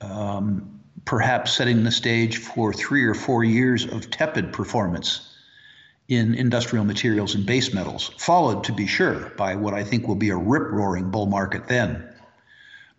um, 0.02 0.78
perhaps 1.07 1.54
setting 1.54 1.85
the 1.85 1.90
stage 1.90 2.37
for 2.37 2.75
three 2.75 3.04
or 3.04 3.14
four 3.14 3.45
years 3.45 3.87
of 3.87 4.11
tepid 4.11 4.52
performance 4.52 5.29
in 6.11 6.35
industrial 6.35 6.85
materials 6.85 7.37
and 7.37 7.47
base 7.47 7.73
metals, 7.73 8.11
followed, 8.19 8.64
to 8.64 8.73
be 8.73 8.87
sure, 8.87 9.31
by 9.37 9.55
what 9.55 9.73
I 9.73 9.85
think 9.85 10.09
will 10.09 10.17
be 10.17 10.31
a 10.31 10.37
rip 10.37 10.71
roaring 10.71 11.11
bull 11.11 11.26
market 11.26 11.69
then, 11.69 12.12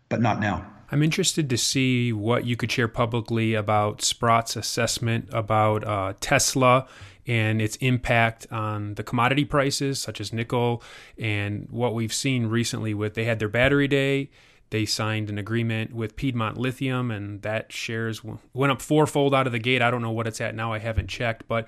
but 0.07 0.21
not 0.21 0.39
now. 0.39 0.65
I'm 0.89 1.03
interested 1.03 1.49
to 1.49 1.57
see 1.57 2.13
what 2.13 2.45
you 2.45 2.55
could 2.55 2.71
share 2.71 2.87
publicly 2.87 3.53
about 3.53 4.01
Sprott's 4.01 4.55
assessment 4.55 5.29
about 5.31 5.85
uh, 5.85 6.13
Tesla 6.21 6.87
and 7.27 7.61
its 7.61 7.75
impact 7.77 8.47
on 8.49 8.95
the 8.95 9.03
commodity 9.03 9.45
prices, 9.45 9.99
such 9.99 10.19
as 10.19 10.33
nickel, 10.33 10.81
and 11.17 11.67
what 11.69 11.93
we've 11.93 12.13
seen 12.13 12.47
recently 12.47 12.93
with 12.93 13.13
they 13.13 13.25
had 13.25 13.39
their 13.39 13.49
battery 13.49 13.87
day. 13.87 14.29
They 14.71 14.85
signed 14.85 15.29
an 15.29 15.37
agreement 15.37 15.93
with 15.93 16.15
Piedmont 16.15 16.57
Lithium, 16.57 17.11
and 17.11 17.41
that 17.41 17.73
shares 17.73 18.21
went 18.53 18.71
up 18.71 18.81
fourfold 18.81 19.35
out 19.35 19.45
of 19.45 19.51
the 19.51 19.59
gate. 19.59 19.81
I 19.81 19.91
don't 19.91 20.01
know 20.01 20.11
what 20.11 20.27
it's 20.27 20.39
at 20.39 20.55
now. 20.55 20.71
I 20.71 20.79
haven't 20.79 21.09
checked, 21.09 21.45
but 21.45 21.67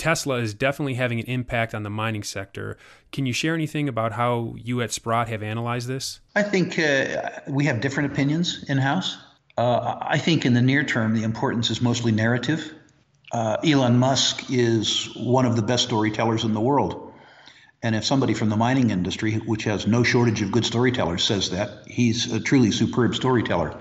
Tesla 0.00 0.36
is 0.36 0.54
definitely 0.54 0.94
having 0.94 1.20
an 1.20 1.26
impact 1.26 1.74
on 1.74 1.82
the 1.82 1.90
mining 1.90 2.22
sector. 2.22 2.78
Can 3.12 3.26
you 3.26 3.34
share 3.34 3.54
anything 3.54 3.86
about 3.86 4.12
how 4.12 4.54
you 4.56 4.80
at 4.80 4.92
Sprott 4.92 5.28
have 5.28 5.42
analyzed 5.42 5.88
this? 5.88 6.20
I 6.34 6.42
think 6.42 6.78
uh, 6.78 7.28
we 7.46 7.66
have 7.66 7.82
different 7.82 8.10
opinions 8.10 8.64
in 8.66 8.78
house. 8.78 9.18
Uh, 9.58 9.98
I 10.00 10.16
think 10.16 10.46
in 10.46 10.54
the 10.54 10.62
near 10.62 10.84
term, 10.84 11.14
the 11.14 11.22
importance 11.22 11.68
is 11.68 11.82
mostly 11.82 12.12
narrative. 12.12 12.72
Uh, 13.32 13.58
Elon 13.62 13.98
Musk 13.98 14.46
is 14.48 15.14
one 15.16 15.44
of 15.44 15.54
the 15.54 15.60
best 15.60 15.84
storytellers 15.84 16.44
in 16.44 16.54
the 16.54 16.62
world. 16.62 17.12
And 17.82 17.94
if 17.94 18.06
somebody 18.06 18.32
from 18.32 18.48
the 18.48 18.56
mining 18.56 18.88
industry, 18.88 19.34
which 19.34 19.64
has 19.64 19.86
no 19.86 20.02
shortage 20.02 20.40
of 20.40 20.50
good 20.50 20.64
storytellers, 20.64 21.22
says 21.22 21.50
that, 21.50 21.86
he's 21.86 22.32
a 22.32 22.40
truly 22.40 22.70
superb 22.70 23.14
storyteller. 23.14 23.78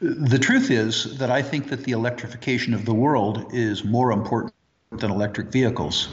The 0.00 0.38
truth 0.38 0.70
is 0.70 1.18
that 1.18 1.30
I 1.30 1.42
think 1.42 1.68
that 1.68 1.84
the 1.84 1.92
electrification 1.92 2.72
of 2.72 2.86
the 2.86 2.94
world 2.94 3.50
is 3.52 3.84
more 3.84 4.12
important 4.12 4.54
than 4.98 5.12
electric 5.12 5.52
vehicles. 5.52 6.08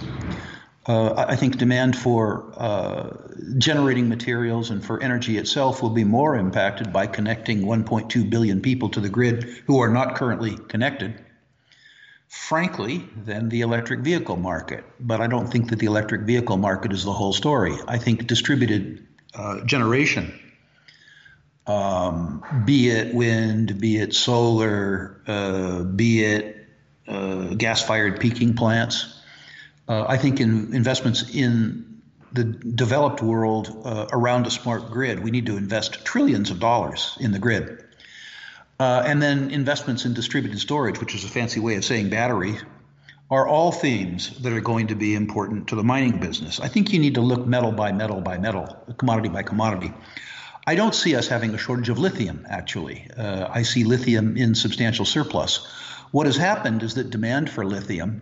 Uh, 0.85 1.25
I 1.27 1.35
think 1.35 1.57
demand 1.57 1.97
for 1.97 2.53
uh, 2.57 3.09
generating 3.57 4.07
materials 4.07 4.69
and 4.69 4.85
for 4.85 5.01
energy 5.01 5.39
itself 5.39 5.81
will 5.81 5.89
be 5.89 6.03
more 6.03 6.35
impacted 6.35 6.93
by 6.93 7.07
connecting 7.07 7.63
1.2 7.63 8.29
billion 8.29 8.61
people 8.61 8.87
to 8.89 8.99
the 8.99 9.09
grid 9.09 9.45
who 9.65 9.79
are 9.79 9.89
not 9.89 10.15
currently 10.15 10.57
connected, 10.67 11.19
frankly, 12.27 13.03
than 13.25 13.49
the 13.49 13.61
electric 13.61 14.01
vehicle 14.01 14.35
market. 14.37 14.83
But 14.99 15.21
I 15.21 15.27
don't 15.27 15.47
think 15.47 15.71
that 15.71 15.79
the 15.79 15.87
electric 15.87 16.21
vehicle 16.21 16.57
market 16.57 16.93
is 16.93 17.03
the 17.03 17.13
whole 17.13 17.33
story. 17.33 17.75
I 17.87 17.97
think 17.97 18.27
distributed 18.27 19.07
uh, 19.33 19.65
generation, 19.65 20.39
um, 21.65 22.43
be 22.63 22.89
it 22.89 23.15
wind, 23.15 23.81
be 23.81 23.97
it 23.97 24.13
solar, 24.13 25.19
uh, 25.25 25.81
be 25.81 26.23
it 26.23 26.56
uh, 27.07 27.53
gas-fired 27.53 28.19
peaking 28.19 28.55
plants. 28.55 29.21
Uh, 29.87 30.05
I 30.07 30.17
think 30.17 30.39
in 30.39 30.73
investments 30.73 31.33
in 31.33 32.01
the 32.33 32.43
developed 32.43 33.21
world 33.21 33.81
uh, 33.85 34.07
around 34.11 34.45
a 34.45 34.51
smart 34.51 34.91
grid, 34.91 35.23
we 35.23 35.31
need 35.31 35.45
to 35.45 35.57
invest 35.57 36.05
trillions 36.05 36.51
of 36.51 36.59
dollars 36.59 37.17
in 37.19 37.31
the 37.31 37.39
grid. 37.39 37.83
Uh, 38.79 39.03
and 39.05 39.21
then 39.21 39.49
investments 39.49 40.05
in 40.05 40.13
distributed 40.13 40.59
storage, 40.59 40.99
which 40.99 41.15
is 41.15 41.23
a 41.23 41.27
fancy 41.27 41.59
way 41.59 41.75
of 41.75 41.85
saying 41.85 42.09
battery, 42.09 42.55
are 43.29 43.47
all 43.47 43.71
themes 43.71 44.37
that 44.41 44.53
are 44.53 44.61
going 44.61 44.87
to 44.87 44.95
be 44.95 45.15
important 45.15 45.67
to 45.67 45.75
the 45.75 45.83
mining 45.83 46.19
business. 46.19 46.59
I 46.59 46.67
think 46.67 46.93
you 46.93 46.99
need 46.99 47.15
to 47.15 47.21
look 47.21 47.45
metal 47.45 47.71
by 47.71 47.91
metal 47.91 48.21
by 48.21 48.37
metal, 48.37 48.65
commodity 48.97 49.29
by 49.29 49.43
commodity. 49.43 49.91
I 50.65 50.75
don't 50.75 50.93
see 50.93 51.15
us 51.15 51.27
having 51.27 51.53
a 51.53 51.57
shortage 51.57 51.89
of 51.89 51.97
lithium, 51.97 52.45
actually. 52.49 53.07
Uh, 53.17 53.47
I 53.49 53.63
see 53.63 53.83
lithium 53.83 54.37
in 54.37 54.53
substantial 54.53 55.05
surplus. 55.05 55.65
What 56.11 56.25
has 56.25 56.37
happened 56.37 56.83
is 56.83 56.95
that 56.95 57.09
demand 57.09 57.49
for 57.49 57.65
lithium 57.65 58.21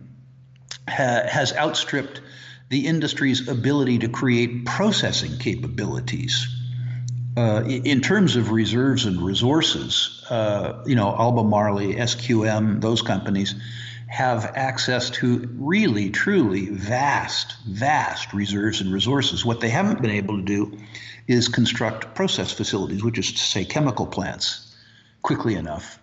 ha- 0.88 1.26
has 1.28 1.52
outstripped 1.52 2.20
the 2.68 2.86
industry's 2.86 3.48
ability 3.48 3.98
to 4.00 4.08
create 4.08 4.64
processing 4.66 5.38
capabilities. 5.38 6.48
Uh, 7.36 7.62
in 7.66 8.00
terms 8.00 8.34
of 8.34 8.50
reserves 8.50 9.04
and 9.04 9.20
resources, 9.20 10.24
uh, 10.30 10.82
you 10.86 10.96
know, 10.96 11.14
Albemarle, 11.14 11.94
SQM, 11.94 12.80
those 12.80 13.02
companies 13.02 13.54
have 14.06 14.52
access 14.56 15.10
to 15.10 15.48
really, 15.58 16.10
truly 16.10 16.70
vast, 16.70 17.56
vast 17.66 18.32
reserves 18.32 18.80
and 18.80 18.92
resources. 18.92 19.44
What 19.44 19.60
they 19.60 19.68
haven't 19.68 20.00
been 20.00 20.10
able 20.10 20.38
to 20.38 20.42
do 20.42 20.78
is 21.26 21.48
construct 21.48 22.14
process 22.14 22.52
facilities, 22.52 23.04
which 23.04 23.18
is 23.18 23.32
to 23.32 23.38
say 23.38 23.64
chemical 23.64 24.06
plants, 24.06 24.74
quickly 25.22 25.56
enough. 25.56 25.98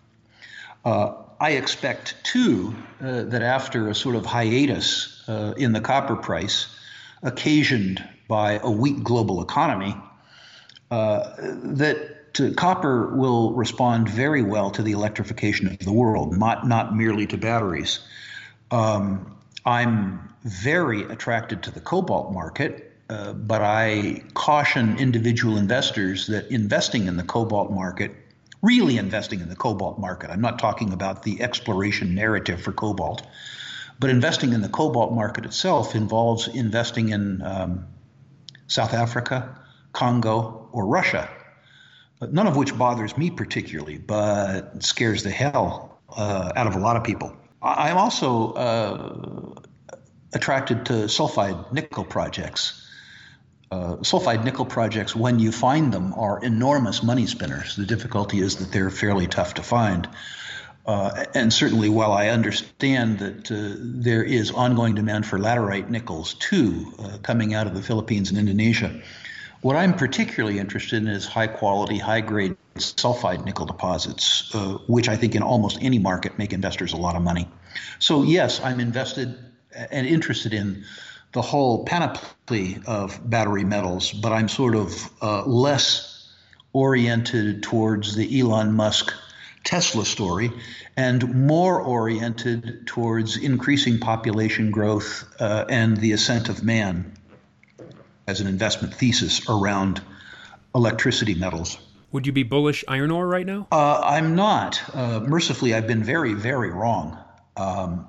Uh, 0.86 1.14
I 1.40 1.52
expect, 1.52 2.16
too, 2.24 2.76
uh, 3.02 3.24
that 3.24 3.42
after 3.42 3.90
a 3.90 3.96
sort 3.96 4.16
of 4.16 4.26
hiatus 4.26 5.24
uh, 5.28 5.54
in 5.58 5.74
the 5.74 5.82
copper 5.82 6.16
price, 6.16 6.68
occasioned 7.22 8.04
by 8.28 8.60
a 8.64 8.70
weak 8.70 9.04
global 9.04 9.42
economy, 9.42 9.96
uh, 10.92 11.36
that 11.64 12.54
copper 12.56 13.16
will 13.16 13.54
respond 13.54 14.10
very 14.10 14.42
well 14.42 14.72
to 14.72 14.82
the 14.82 14.92
electrification 14.92 15.68
of 15.68 15.80
the 15.80 15.92
world, 15.92 16.38
not, 16.38 16.68
not 16.68 16.96
merely 16.96 17.28
to 17.28 17.38
batteries. 17.38 18.00
Um, 18.72 19.38
I'm 19.66 20.34
very 20.44 21.04
attracted 21.04 21.64
to 21.64 21.72
the 21.72 21.80
cobalt 21.80 22.34
market, 22.34 22.92
uh, 23.10 23.34
but 23.34 23.62
I 23.62 24.24
caution 24.34 24.98
individual 24.98 25.58
investors 25.58 26.28
that 26.28 26.50
investing 26.52 27.08
in 27.08 27.18
the 27.18 27.24
cobalt 27.24 27.72
market, 27.72 28.12
really 28.64 28.98
investing 28.98 29.42
in 29.42 29.50
the 29.50 29.56
cobalt 29.56 30.00
market, 30.00 30.32
I'm 30.32 30.42
not 30.42 30.58
talking 30.58 30.94
about 30.94 31.22
the 31.22 31.42
exploration 31.44 32.16
narrative 32.16 32.62
for 32.62 32.72
cobalt, 32.72 33.22
but 34.00 34.10
investing 34.10 34.54
in 34.54 34.62
the 34.62 34.70
cobalt 34.70 35.14
market 35.14 35.46
itself 35.46 35.94
involves 35.96 36.48
investing 36.48 37.10
in 37.10 37.42
um, 37.44 37.86
South 38.68 38.94
Africa, 38.94 39.56
Congo, 39.92 40.70
or 40.72 40.88
Russia, 40.88 41.30
none 42.22 42.48
of 42.48 42.56
which 42.56 42.76
bothers 42.76 43.18
me 43.18 43.30
particularly, 43.30 43.98
but 43.98 44.82
scares 44.82 45.24
the 45.24 45.30
hell 45.30 46.00
uh, 46.10 46.54
out 46.56 46.66
of 46.66 46.76
a 46.76 46.80
lot 46.80 46.96
of 46.96 47.04
people. 47.04 47.36
I'm 47.62 47.98
also 47.98 48.54
uh, 48.54 49.62
attracted 50.34 50.86
to 50.88 50.94
sulfide 51.08 51.72
nickel 51.72 52.06
projects. 52.06 52.83
Uh, 53.74 53.98
sulfide 54.04 54.44
nickel 54.44 54.66
projects, 54.66 55.16
when 55.16 55.40
you 55.40 55.52
find 55.52 55.92
them, 55.92 56.14
are 56.14 56.40
enormous 56.44 57.02
money 57.02 57.26
spinners. 57.26 57.76
The 57.76 57.88
difficulty 57.88 58.40
is 58.40 58.58
that 58.58 58.72
they're 58.72 58.92
fairly 58.92 59.26
tough 59.26 59.56
to 59.56 59.64
find. 59.64 60.08
Uh, 60.86 61.26
and 61.34 61.52
certainly, 61.52 61.90
while 61.90 62.12
I 62.12 62.28
understand 62.28 63.18
that 63.18 63.52
uh, 63.52 63.74
there 63.80 64.24
is 64.24 64.52
ongoing 64.52 64.94
demand 64.94 65.26
for 65.26 65.40
laterite 65.40 65.90
nickels 65.90 66.36
too, 66.36 66.94
uh, 67.00 67.18
coming 67.24 67.56
out 67.56 67.66
of 67.66 67.74
the 67.74 67.82
Philippines 67.82 68.30
and 68.30 68.38
Indonesia, 68.38 69.02
what 69.62 69.76
I'm 69.76 69.96
particularly 69.96 70.60
interested 70.60 71.02
in 71.02 71.08
is 71.08 71.26
high 71.26 71.48
quality, 71.48 71.98
high 71.98 72.22
grade 72.22 72.56
sulfide 72.76 73.44
nickel 73.44 73.66
deposits, 73.66 74.54
uh, 74.54 74.78
which 74.86 75.10
I 75.10 75.16
think 75.16 75.34
in 75.34 75.42
almost 75.42 75.80
any 75.82 75.98
market 75.98 76.38
make 76.38 76.54
investors 76.54 76.94
a 76.94 76.98
lot 76.98 77.16
of 77.16 77.24
money. 77.24 77.50
So, 77.98 78.22
yes, 78.22 78.62
I'm 78.62 78.80
invested 78.80 79.36
and 79.90 80.06
interested 80.06 80.54
in 80.54 80.86
the 81.34 81.42
whole 81.42 81.84
panoply 81.86 82.78
of 82.86 83.20
battery 83.30 83.64
metals, 83.64 84.12
but 84.12 84.32
I'm 84.32 84.48
sort 84.48 84.76
of 84.76 85.10
uh, 85.22 85.44
less 85.46 86.32
oriented 86.74 87.64
towards 87.64 88.16
the 88.16 88.40
Elon 88.40 88.74
Musk 88.74 89.14
Tesla 89.64 90.06
story 90.06 90.52
and 90.98 91.48
more 91.48 91.82
oriented 91.82 92.86
towards 92.86 93.38
increasing 93.38 94.00
population 94.00 94.72
growth 94.72 95.26
uh, 95.40 95.66
and 95.70 95.98
the 95.98 96.12
ascent 96.12 96.50
of 96.50 96.64
man 96.64 97.14
as 98.28 98.42
an 98.42 98.48
investment 98.48 98.94
thesis 98.94 99.50
around 99.50 100.02
electricity 100.76 101.34
metals. 101.34 101.78
Would 102.12 102.28
you 102.28 102.34
be 102.34 102.44
bullish 102.44 102.84
iron 102.88 103.10
ore 103.10 103.28
right 103.28 103.46
now? 103.46 103.68
Uh, 103.72 104.02
I'm 104.04 104.36
not. 104.36 104.82
Uh, 104.94 105.22
mercifully, 105.22 105.74
I've 105.74 105.88
been 105.88 106.04
very, 106.04 106.34
very 106.34 106.70
wrong. 106.70 107.18
Um, 107.58 108.08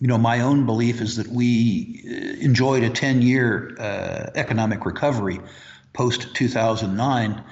you 0.00 0.06
know, 0.06 0.18
my 0.18 0.40
own 0.40 0.66
belief 0.66 1.00
is 1.00 1.16
that 1.16 1.28
we 1.28 2.02
uh, 2.06 2.44
enjoyed 2.44 2.82
a 2.82 2.90
10 2.90 3.22
year 3.22 3.76
uh, 3.78 4.30
economic 4.34 4.86
recovery 4.86 5.40
post 5.92 6.34
2009 6.34 7.44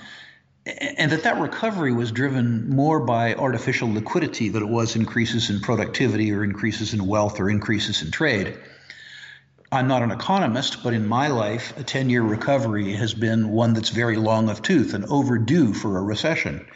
and 0.67 1.13
that 1.13 1.23
that 1.23 1.41
recovery 1.41 1.93
was 1.93 2.13
driven 2.13 2.69
more 2.69 3.01
by 3.01 3.35
artificial 3.35 3.93
liquidity 3.93 4.49
than 4.51 4.63
it 4.63 4.69
was 4.69 4.97
increases 4.97 5.51
in 5.51 5.61
productivity 5.61 6.33
or 6.33 6.45
increases 6.45 6.93
in 6.93 7.07
wealth 7.07 7.41
or 7.41 7.49
increases 7.49 8.03
in 8.03 8.11
trade. 8.11 8.59
I'm 9.71 9.89
not 9.89 10.03
an 10.03 10.11
economist, 10.11 10.83
but 10.83 10.95
in 10.95 11.07
my 11.07 11.29
life, 11.29 11.77
a 11.79 11.83
10 11.83 12.11
year 12.11 12.23
recovery 12.23 12.93
has 12.95 13.15
been 13.15 13.51
one 13.51 13.75
that's 13.75 13.91
very 13.91 14.17
long 14.17 14.49
of 14.49 14.63
tooth 14.63 14.95
and 14.95 15.05
overdue 15.07 15.73
for 15.73 15.99
a 15.99 16.03
recession. 16.03 16.67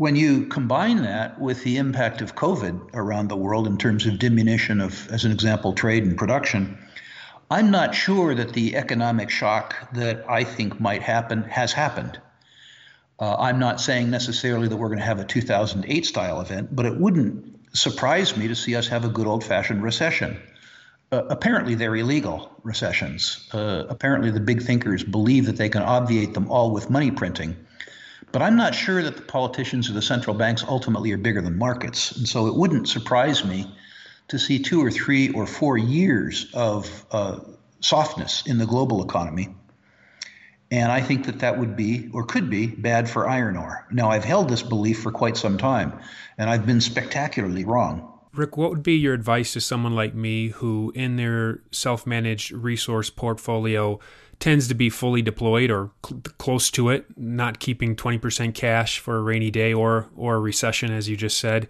When 0.00 0.16
you 0.16 0.46
combine 0.46 1.02
that 1.02 1.38
with 1.38 1.62
the 1.62 1.76
impact 1.76 2.22
of 2.22 2.34
COVID 2.34 2.94
around 2.94 3.28
the 3.28 3.36
world 3.36 3.66
in 3.66 3.76
terms 3.76 4.06
of 4.06 4.18
diminution 4.18 4.80
of, 4.80 5.06
as 5.10 5.26
an 5.26 5.30
example, 5.30 5.74
trade 5.74 6.04
and 6.04 6.16
production, 6.16 6.78
I'm 7.50 7.70
not 7.70 7.94
sure 7.94 8.34
that 8.34 8.54
the 8.54 8.76
economic 8.76 9.28
shock 9.28 9.76
that 9.92 10.24
I 10.26 10.42
think 10.42 10.80
might 10.80 11.02
happen 11.02 11.42
has 11.42 11.74
happened. 11.74 12.18
Uh, 13.18 13.36
I'm 13.36 13.58
not 13.58 13.78
saying 13.78 14.08
necessarily 14.08 14.68
that 14.68 14.76
we're 14.78 14.88
going 14.88 15.00
to 15.00 15.04
have 15.04 15.20
a 15.20 15.24
2008 15.24 16.06
style 16.06 16.40
event, 16.40 16.74
but 16.74 16.86
it 16.86 16.96
wouldn't 16.98 17.76
surprise 17.76 18.38
me 18.38 18.48
to 18.48 18.54
see 18.54 18.76
us 18.76 18.88
have 18.88 19.04
a 19.04 19.10
good 19.10 19.26
old 19.26 19.44
fashioned 19.44 19.82
recession 19.82 20.40
uh, 21.12 21.24
apparently 21.28 21.74
they're 21.74 21.96
illegal 21.96 22.50
recessions. 22.62 23.48
Uh, 23.52 23.84
apparently, 23.88 24.30
the 24.30 24.40
big 24.40 24.62
thinkers 24.62 25.02
believe 25.02 25.46
that 25.46 25.56
they 25.56 25.68
can 25.68 25.82
obviate 25.82 26.34
them 26.34 26.50
all 26.50 26.70
with 26.70 26.88
money 26.88 27.10
printing. 27.10 27.56
But 28.32 28.42
I'm 28.42 28.56
not 28.56 28.74
sure 28.74 29.02
that 29.02 29.16
the 29.16 29.22
politicians 29.22 29.90
or 29.90 29.92
the 29.92 30.02
central 30.02 30.36
banks 30.36 30.64
ultimately 30.66 31.12
are 31.12 31.16
bigger 31.18 31.40
than 31.40 31.58
markets. 31.58 32.12
And 32.12 32.28
so 32.28 32.46
it 32.46 32.54
wouldn't 32.54 32.88
surprise 32.88 33.44
me 33.44 33.72
to 34.28 34.38
see 34.38 34.60
two 34.60 34.84
or 34.84 34.90
three 34.90 35.30
or 35.30 35.46
four 35.46 35.76
years 35.76 36.48
of 36.54 37.04
uh, 37.10 37.40
softness 37.80 38.46
in 38.46 38.58
the 38.58 38.66
global 38.66 39.02
economy. 39.02 39.48
And 40.70 40.92
I 40.92 41.00
think 41.00 41.26
that 41.26 41.40
that 41.40 41.58
would 41.58 41.74
be, 41.74 42.08
or 42.12 42.24
could 42.24 42.48
be, 42.48 42.68
bad 42.68 43.10
for 43.10 43.28
iron 43.28 43.56
ore. 43.56 43.86
Now, 43.90 44.10
I've 44.10 44.24
held 44.24 44.48
this 44.48 44.62
belief 44.62 45.02
for 45.02 45.10
quite 45.10 45.36
some 45.36 45.58
time, 45.58 45.98
and 46.38 46.48
I've 46.48 46.64
been 46.64 46.80
spectacularly 46.80 47.64
wrong. 47.64 48.06
Rick, 48.32 48.56
what 48.56 48.70
would 48.70 48.84
be 48.84 48.94
your 48.94 49.14
advice 49.14 49.52
to 49.54 49.60
someone 49.60 49.96
like 49.96 50.14
me 50.14 50.48
who, 50.48 50.92
in 50.94 51.16
their 51.16 51.62
self 51.72 52.06
managed 52.06 52.52
resource 52.52 53.10
portfolio, 53.10 53.98
tends 54.40 54.66
to 54.68 54.74
be 54.74 54.90
fully 54.90 55.22
deployed 55.22 55.70
or 55.70 55.90
cl- 56.04 56.22
close 56.38 56.70
to 56.72 56.88
it, 56.88 57.06
not 57.16 57.60
keeping 57.60 57.94
20% 57.94 58.54
cash 58.54 58.98
for 58.98 59.16
a 59.16 59.22
rainy 59.22 59.50
day 59.50 59.72
or, 59.72 60.08
or 60.16 60.36
a 60.36 60.40
recession, 60.40 60.90
as 60.90 61.08
you 61.08 61.16
just 61.16 61.38
said? 61.38 61.68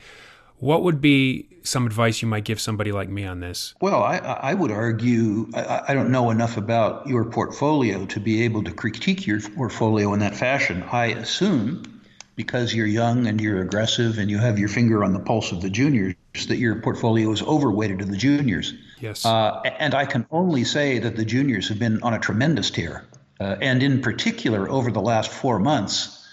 What 0.58 0.82
would 0.82 1.00
be 1.00 1.48
some 1.62 1.86
advice 1.86 2.22
you 2.22 2.28
might 2.28 2.44
give 2.44 2.60
somebody 2.60 2.92
like 2.92 3.08
me 3.08 3.24
on 3.24 3.40
this? 3.40 3.74
Well, 3.80 4.02
I, 4.02 4.18
I 4.18 4.54
would 4.54 4.70
argue 4.70 5.50
I, 5.54 5.82
I, 5.88 5.94
don't 5.94 6.10
know 6.10 6.30
enough 6.30 6.56
about 6.56 7.06
your 7.06 7.24
portfolio 7.24 8.06
to 8.06 8.20
be 8.20 8.42
able 8.44 8.62
to 8.64 8.72
critique 8.72 9.26
your 9.26 9.40
portfolio 9.40 10.12
in 10.12 10.20
that 10.20 10.36
fashion. 10.36 10.82
I 10.92 11.06
assume 11.06 12.02
because 12.36 12.74
you're 12.74 12.86
young 12.86 13.26
and 13.26 13.40
you're 13.40 13.60
aggressive 13.60 14.18
and 14.18 14.30
you 14.30 14.38
have 14.38 14.58
your 14.58 14.68
finger 14.68 15.02
on 15.02 15.12
the 15.12 15.20
pulse 15.20 15.52
of 15.52 15.60
the 15.60 15.70
juniors 15.70 16.14
that 16.48 16.56
your 16.56 16.76
portfolio 16.76 17.30
is 17.32 17.42
overweighted 17.42 17.98
to 17.98 18.04
the 18.04 18.16
juniors. 18.16 18.74
Yes. 19.00 19.24
Uh, 19.24 19.60
and 19.78 19.94
I 19.94 20.04
can 20.04 20.26
only 20.30 20.64
say 20.64 20.98
that 20.98 21.16
the 21.16 21.24
juniors 21.24 21.68
have 21.68 21.78
been 21.78 22.02
on 22.02 22.14
a 22.14 22.18
tremendous 22.18 22.70
tear. 22.70 23.06
Uh, 23.40 23.56
and 23.62 23.82
in 23.82 24.02
particular, 24.02 24.68
over 24.68 24.90
the 24.90 25.00
last 25.00 25.30
four 25.30 25.58
months, 25.58 26.28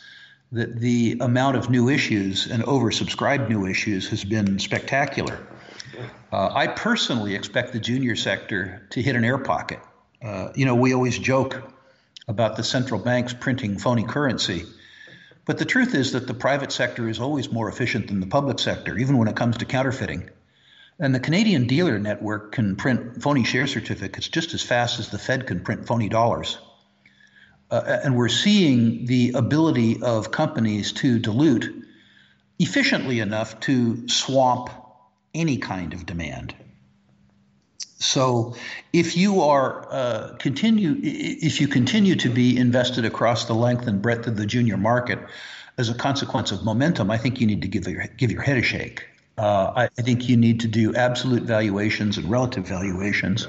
that 0.51 0.79
the 0.79 1.17
amount 1.21 1.57
of 1.57 1.69
new 1.69 1.89
issues 1.89 2.47
and 2.47 2.63
oversubscribed 2.63 3.49
new 3.49 3.65
issues 3.65 4.09
has 4.09 4.23
been 4.23 4.59
spectacular. 4.59 5.47
Uh, 6.31 6.49
I 6.53 6.67
personally 6.67 7.35
expect 7.35 7.73
the 7.73 7.79
junior 7.79 8.15
sector 8.15 8.85
to 8.91 9.01
hit 9.01 9.15
an 9.15 9.23
air 9.23 9.37
pocket. 9.37 9.79
Uh, 10.21 10.49
you 10.55 10.65
know, 10.65 10.75
we 10.75 10.93
always 10.93 11.17
joke 11.17 11.61
about 12.27 12.57
the 12.57 12.63
central 12.63 12.99
banks 12.99 13.33
printing 13.33 13.77
phony 13.77 14.03
currency. 14.03 14.65
But 15.45 15.57
the 15.57 15.65
truth 15.65 15.95
is 15.95 16.11
that 16.11 16.27
the 16.27 16.33
private 16.33 16.73
sector 16.73 17.07
is 17.07 17.19
always 17.19 17.51
more 17.51 17.69
efficient 17.69 18.07
than 18.07 18.19
the 18.19 18.27
public 18.27 18.59
sector, 18.59 18.97
even 18.97 19.17
when 19.17 19.29
it 19.29 19.35
comes 19.37 19.57
to 19.57 19.65
counterfeiting. 19.65 20.29
And 20.99 21.13
the 21.13 21.19
Canadian 21.19 21.67
dealer 21.67 21.99
network 21.99 22.53
can 22.53 22.75
print 22.75 23.21
phony 23.21 23.43
share 23.43 23.67
certificates 23.67 24.27
just 24.27 24.53
as 24.53 24.63
fast 24.63 24.99
as 24.99 25.09
the 25.09 25.19
Fed 25.19 25.45
can 25.45 25.59
print 25.59 25.85
phony 25.85 26.09
dollars. 26.09 26.57
Uh, 27.69 27.99
and 28.03 28.15
we're 28.15 28.29
seeing 28.29 29.05
the 29.05 29.33
ability 29.35 30.01
of 30.01 30.31
companies 30.31 30.93
to 30.93 31.19
dilute 31.19 31.85
efficiently 32.59 33.19
enough 33.19 33.59
to 33.59 34.07
swamp 34.07 34.69
any 35.35 35.57
kind 35.57 35.93
of 35.93 36.05
demand. 36.05 36.55
So, 37.99 38.55
if 38.93 39.17
you 39.17 39.41
are 39.41 39.87
uh, 39.91 40.35
continue, 40.37 40.97
if 41.01 41.59
you 41.59 41.67
continue 41.67 42.15
to 42.17 42.29
be 42.29 42.55
invested 42.55 43.05
across 43.05 43.45
the 43.45 43.55
length 43.55 43.87
and 43.87 44.01
breadth 44.01 44.27
of 44.27 44.37
the 44.37 44.45
junior 44.45 44.77
market, 44.77 45.19
as 45.79 45.89
a 45.89 45.95
consequence 45.95 46.51
of 46.51 46.63
momentum, 46.63 47.09
I 47.09 47.17
think 47.17 47.41
you 47.41 47.47
need 47.47 47.63
to 47.63 47.67
give 47.67 47.87
your 47.87 48.05
give 48.17 48.31
your 48.31 48.43
head 48.43 48.57
a 48.57 48.61
shake. 48.61 49.05
Uh, 49.37 49.71
I, 49.75 49.83
I, 49.83 50.01
think 50.01 50.27
you 50.27 50.35
need 50.35 50.59
to 50.61 50.67
do 50.67 50.95
absolute 50.95 51.43
valuations 51.43 52.17
and 52.17 52.27
relative 52.27 52.65
valuations. 52.65 53.47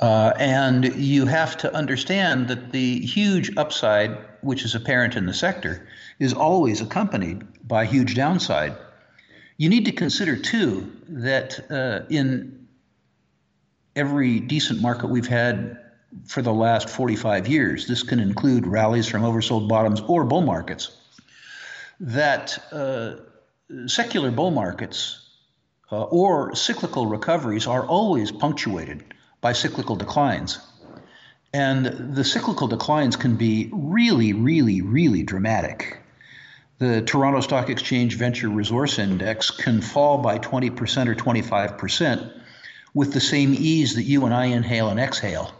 Uh, 0.00 0.32
and 0.38 0.94
you 0.96 1.26
have 1.26 1.58
to 1.58 1.74
understand 1.74 2.48
that 2.48 2.72
the 2.72 3.00
huge 3.00 3.54
upside, 3.58 4.16
which 4.40 4.64
is 4.64 4.74
apparent 4.74 5.16
in 5.16 5.26
the 5.26 5.34
sector, 5.34 5.86
is 6.18 6.32
always 6.32 6.80
accompanied 6.80 7.42
by 7.68 7.84
huge 7.84 8.14
downside. 8.14 8.74
You 9.58 9.68
need 9.68 9.84
to 9.84 9.92
consider, 9.92 10.34
too, 10.34 10.90
that 11.08 11.70
uh, 11.70 12.06
in 12.08 12.66
every 13.94 14.40
decent 14.40 14.80
market 14.80 15.08
we've 15.08 15.28
had 15.28 15.78
for 16.26 16.40
the 16.40 16.54
last 16.54 16.88
45 16.88 17.48
years, 17.48 17.86
this 17.86 18.02
can 18.02 18.18
include 18.18 18.66
rallies 18.66 19.06
from 19.06 19.22
oversold 19.22 19.68
bottoms 19.68 20.00
or 20.02 20.24
bull 20.24 20.42
markets, 20.42 20.96
that 22.00 22.58
uh, 22.72 23.16
secular 23.86 24.30
bull 24.30 24.50
markets 24.50 25.20
uh, 25.92 26.02
or 26.04 26.54
cyclical 26.54 27.06
recoveries 27.06 27.66
are 27.66 27.86
always 27.86 28.32
punctuated 28.32 29.04
by 29.40 29.52
cyclical 29.52 29.96
declines. 29.96 30.58
And 31.52 32.16
the 32.16 32.24
cyclical 32.24 32.66
declines 32.66 33.14
can 33.16 33.36
be 33.36 33.70
really, 33.72 34.32
really, 34.32 34.80
really 34.80 35.22
dramatic. 35.22 35.98
the 36.78 37.02
Toronto 37.02 37.40
Stock 37.40 37.70
Exchange 37.70 38.16
Venture 38.16 38.48
Resource 38.48 38.98
Index 38.98 39.50
can 39.50 39.80
fall 39.80 40.18
by 40.18 40.38
20% 40.38 40.70
or 41.06 41.14
25% 41.14 42.32
with 42.92 43.12
the 43.12 43.20
same 43.20 43.54
ease 43.54 43.94
that 43.94 44.02
you 44.02 44.24
and 44.24 44.34
I 44.34 44.46
inhale 44.46 44.88
and 44.88 44.98
exhale. 44.98 45.52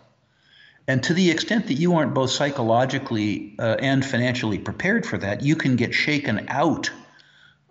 And 0.86 1.02
to 1.04 1.14
the 1.14 1.30
extent 1.30 1.68
that 1.68 1.74
you 1.74 1.94
aren't 1.94 2.14
both 2.14 2.30
psychologically 2.30 3.54
uh, 3.58 3.76
and 3.78 4.04
financially 4.04 4.58
prepared 4.58 5.06
for 5.06 5.18
that, 5.18 5.42
you 5.42 5.56
can 5.56 5.76
get 5.76 5.94
shaken 5.94 6.46
out 6.48 6.90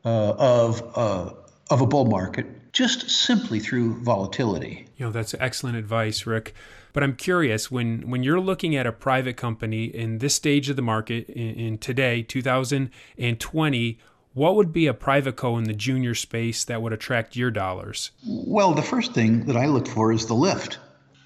uh, 0.06 0.34
of, 0.38 0.82
uh, 0.96 1.34
of 1.70 1.82
a 1.82 1.86
bull 1.86 2.06
market 2.06 2.46
just 2.74 3.10
simply 3.10 3.60
through 3.60 4.02
volatility. 4.02 4.88
You 4.98 5.06
know, 5.06 5.12
that's 5.12 5.36
excellent 5.40 5.78
advice, 5.78 6.26
Rick. 6.26 6.54
But 6.92 7.04
I'm 7.04 7.16
curious 7.16 7.72
when 7.72 8.10
when 8.10 8.24
you're 8.24 8.40
looking 8.40 8.76
at 8.76 8.86
a 8.86 8.92
private 8.92 9.38
company 9.38 9.86
in 9.86 10.20
this 10.20 10.36
stage 10.36 10.70
of 10.70 10.76
the 10.76 10.82
market 10.82 11.28
in, 11.30 11.56
in 11.56 11.78
today, 11.80 12.22
2020, 12.22 14.00
what 14.34 14.56
would 14.56 14.72
be 14.72 14.88
a 14.88 14.94
private 14.94 15.36
co 15.36 15.58
in 15.58 15.64
the 15.64 15.74
junior 15.74 16.14
space 16.14 16.64
that 16.66 16.82
would 16.82 16.94
attract 16.94 17.36
your 17.36 17.50
dollars? 17.50 18.12
Well, 18.28 18.74
the 18.74 18.84
first 18.84 19.14
thing 19.14 19.46
that 19.46 19.58
I 19.58 19.66
look 19.68 19.88
for 19.88 20.12
is 20.12 20.28
the 20.28 20.36
lift. 20.36 20.80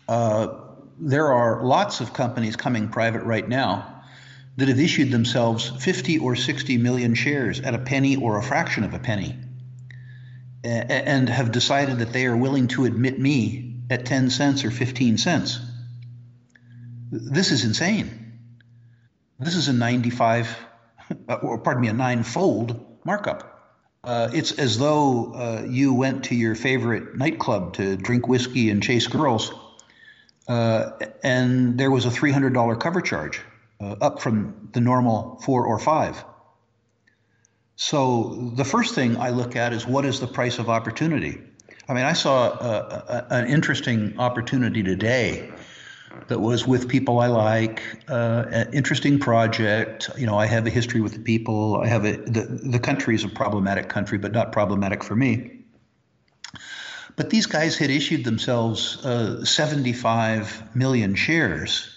Uh, 0.08 0.48
there 1.00 1.32
are 1.34 1.64
lots 1.64 2.00
of 2.00 2.14
companies 2.14 2.56
coming 2.56 2.88
private 2.88 3.24
right 3.24 3.48
now 3.48 3.97
that 4.58 4.68
have 4.68 4.80
issued 4.80 5.12
themselves 5.12 5.70
50 5.70 6.20
or 6.20 6.36
60 6.36 6.78
million 6.78 7.16
shares 7.16 7.60
at 7.60 7.74
a 7.74 7.80
penny 7.80 8.16
or 8.16 8.38
a 8.38 8.44
fraction 8.44 8.84
of 8.84 8.94
a 8.94 9.00
penny 9.00 9.36
and 10.64 11.30
have 11.30 11.52
decided 11.52 12.00
that 12.00 12.12
they 12.12 12.26
are 12.26 12.36
willing 12.36 12.68
to 12.68 12.86
admit 12.86 13.20
me 13.20 13.76
at 13.90 14.06
10 14.06 14.30
cents 14.30 14.66
or 14.66 14.72
15 14.72 15.18
cents. 15.18 15.60
This 17.12 17.52
is 17.52 17.64
insane. 17.64 18.34
This 19.40 19.56
is 19.56 19.68
a 19.68 19.74
95, 19.74 20.58
or 21.42 21.60
pardon 21.60 21.82
me, 21.82 21.88
a 21.88 21.94
nine-fold 21.94 23.00
markup. 23.06 23.54
Uh, 24.04 24.30
it's 24.34 24.52
as 24.54 24.78
though 24.78 25.34
uh, 25.34 25.66
you 25.68 25.94
went 25.94 26.26
to 26.26 26.36
your 26.36 26.56
favorite 26.56 27.16
nightclub 27.16 27.74
to 27.74 27.96
drink 27.96 28.28
whiskey 28.28 28.70
and 28.70 28.82
chase 28.82 29.08
girls, 29.08 29.54
uh, 30.48 30.92
and 31.24 31.78
there 31.78 31.92
was 31.92 32.06
a 32.06 32.10
$300 32.10 32.80
cover 32.80 33.02
charge, 33.02 33.42
uh, 33.80 33.96
up 34.02 34.22
from 34.22 34.70
the 34.74 34.82
normal 34.82 35.40
four 35.44 35.66
or 35.66 35.80
five. 35.80 36.24
So 37.76 38.52
the 38.56 38.66
first 38.66 38.96
thing 38.96 39.18
I 39.18 39.30
look 39.30 39.56
at 39.56 39.72
is 39.72 39.86
what 39.86 40.06
is 40.06 40.20
the 40.20 40.28
price 40.28 40.58
of 40.58 40.70
opportunity? 40.70 41.40
I 41.88 41.94
mean, 41.94 42.06
I 42.06 42.14
saw 42.14 42.50
a, 42.50 43.28
a, 43.30 43.34
an 43.36 43.48
interesting 43.48 44.20
opportunity 44.20 44.84
today 44.84 45.52
that 46.28 46.40
was 46.40 46.66
with 46.66 46.90
people 46.90 47.20
I 47.20 47.28
like, 47.28 47.84
uh, 48.10 48.46
an 48.50 48.74
interesting 48.74 49.20
project. 49.20 50.10
You 50.18 50.26
know, 50.26 50.38
I 50.38 50.48
have 50.48 50.66
a 50.66 50.70
history 50.70 51.02
with 51.02 51.14
the 51.14 51.20
people. 51.20 51.80
I 51.82 51.88
have 51.88 52.04
a 52.04 52.18
the 52.18 52.42
the 52.42 52.80
country 52.80 53.16
is 53.16 53.24
a 53.24 53.30
problematic 53.30 53.90
country, 53.90 54.18
but 54.18 54.32
not 54.32 54.52
problematic 54.52 55.04
for 55.04 55.16
me. 55.16 55.62
But 57.16 57.30
these 57.30 57.46
guys 57.46 57.78
had 57.78 57.90
issued 57.90 58.26
themselves 58.26 59.04
uh, 59.06 59.44
75 59.44 60.76
million 60.76 61.16
shares 61.16 61.97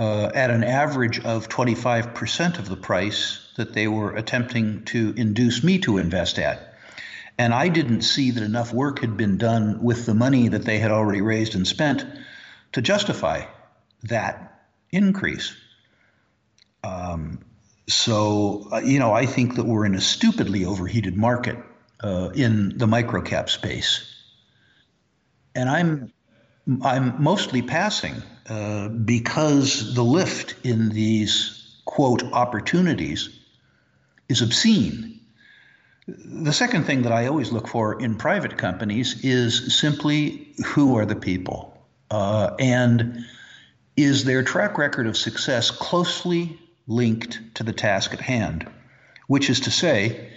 uh, 0.00 0.30
at 0.34 0.50
an 0.50 0.64
average 0.64 1.20
of 1.20 1.50
25% 1.50 2.58
of 2.58 2.68
the 2.70 2.76
price 2.76 3.46
that 3.56 3.74
they 3.74 3.86
were 3.86 4.16
attempting 4.16 4.82
to 4.86 5.12
induce 5.14 5.62
me 5.62 5.78
to 5.78 5.98
invest 5.98 6.38
at. 6.38 6.74
And 7.36 7.52
I 7.52 7.68
didn't 7.68 8.00
see 8.00 8.30
that 8.30 8.42
enough 8.42 8.72
work 8.72 9.00
had 9.00 9.18
been 9.18 9.36
done 9.36 9.82
with 9.82 10.06
the 10.06 10.14
money 10.14 10.48
that 10.48 10.64
they 10.64 10.78
had 10.78 10.90
already 10.90 11.20
raised 11.20 11.54
and 11.54 11.68
spent 11.68 12.06
to 12.72 12.80
justify 12.80 13.44
that 14.04 14.62
increase. 14.90 15.54
Um, 16.82 17.40
so, 17.86 18.68
uh, 18.72 18.78
you 18.78 18.98
know, 18.98 19.12
I 19.12 19.26
think 19.26 19.56
that 19.56 19.66
we're 19.66 19.84
in 19.84 19.94
a 19.94 20.00
stupidly 20.00 20.64
overheated 20.64 21.16
market 21.16 21.58
uh, 22.02 22.30
in 22.34 22.78
the 22.78 22.86
microcap 22.86 23.50
space. 23.50 24.14
And 25.54 25.68
I'm 25.68 26.12
I'm 26.82 27.22
mostly 27.22 27.62
passing 27.62 28.22
uh, 28.50 28.88
because 28.88 29.94
the 29.94 30.02
lift 30.02 30.56
in 30.64 30.88
these 30.88 31.78
quote 31.84 32.24
opportunities 32.32 33.28
is 34.28 34.42
obscene. 34.42 35.20
The 36.08 36.52
second 36.52 36.82
thing 36.82 37.02
that 37.02 37.12
I 37.12 37.26
always 37.26 37.52
look 37.52 37.68
for 37.68 38.02
in 38.02 38.16
private 38.16 38.58
companies 38.58 39.24
is 39.24 39.78
simply 39.78 40.52
who 40.66 40.98
are 40.98 41.06
the 41.06 41.14
people? 41.14 41.78
Uh, 42.10 42.56
and 42.58 43.24
is 43.96 44.24
their 44.24 44.42
track 44.42 44.78
record 44.78 45.06
of 45.06 45.16
success 45.16 45.70
closely 45.70 46.58
linked 46.88 47.38
to 47.54 47.62
the 47.62 47.72
task 47.72 48.12
at 48.12 48.20
hand? 48.20 48.68
Which 49.28 49.48
is 49.48 49.60
to 49.60 49.70
say, 49.70 50.28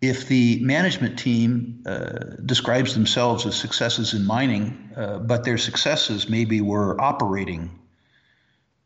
if 0.00 0.28
the 0.28 0.60
management 0.60 1.18
team 1.18 1.82
uh, 1.86 2.36
describes 2.44 2.94
themselves 2.94 3.46
as 3.46 3.56
successes 3.56 4.14
in 4.14 4.24
mining, 4.24 4.90
uh, 4.96 5.18
but 5.18 5.44
their 5.44 5.58
successes 5.58 6.28
maybe 6.28 6.60
were 6.60 7.00
operating 7.00 7.78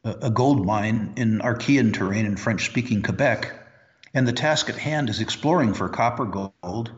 a, 0.05 0.11
a 0.23 0.31
gold 0.31 0.65
mine 0.65 1.13
in 1.17 1.41
Archean 1.41 1.93
terrain 1.93 2.25
in 2.25 2.37
French 2.37 2.65
speaking 2.65 3.03
Quebec, 3.03 3.53
and 4.15 4.27
the 4.27 4.33
task 4.33 4.69
at 4.69 4.77
hand 4.77 5.11
is 5.11 5.21
exploring 5.21 5.75
for 5.75 5.89
copper 5.89 6.25
gold 6.25 6.91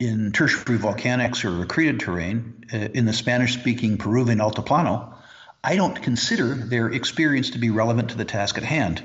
in 0.00 0.32
tertiary 0.32 0.78
volcanics 0.78 1.44
or 1.44 1.64
accreted 1.64 2.00
terrain 2.00 2.64
uh, 2.72 2.76
in 2.94 3.04
the 3.04 3.12
Spanish 3.12 3.54
speaking 3.54 3.98
Peruvian 3.98 4.38
Altiplano, 4.38 5.14
I 5.62 5.76
don't 5.76 6.02
consider 6.02 6.54
their 6.54 6.88
experience 6.88 7.50
to 7.50 7.58
be 7.58 7.70
relevant 7.70 8.10
to 8.10 8.16
the 8.16 8.24
task 8.24 8.58
at 8.58 8.64
hand. 8.64 9.02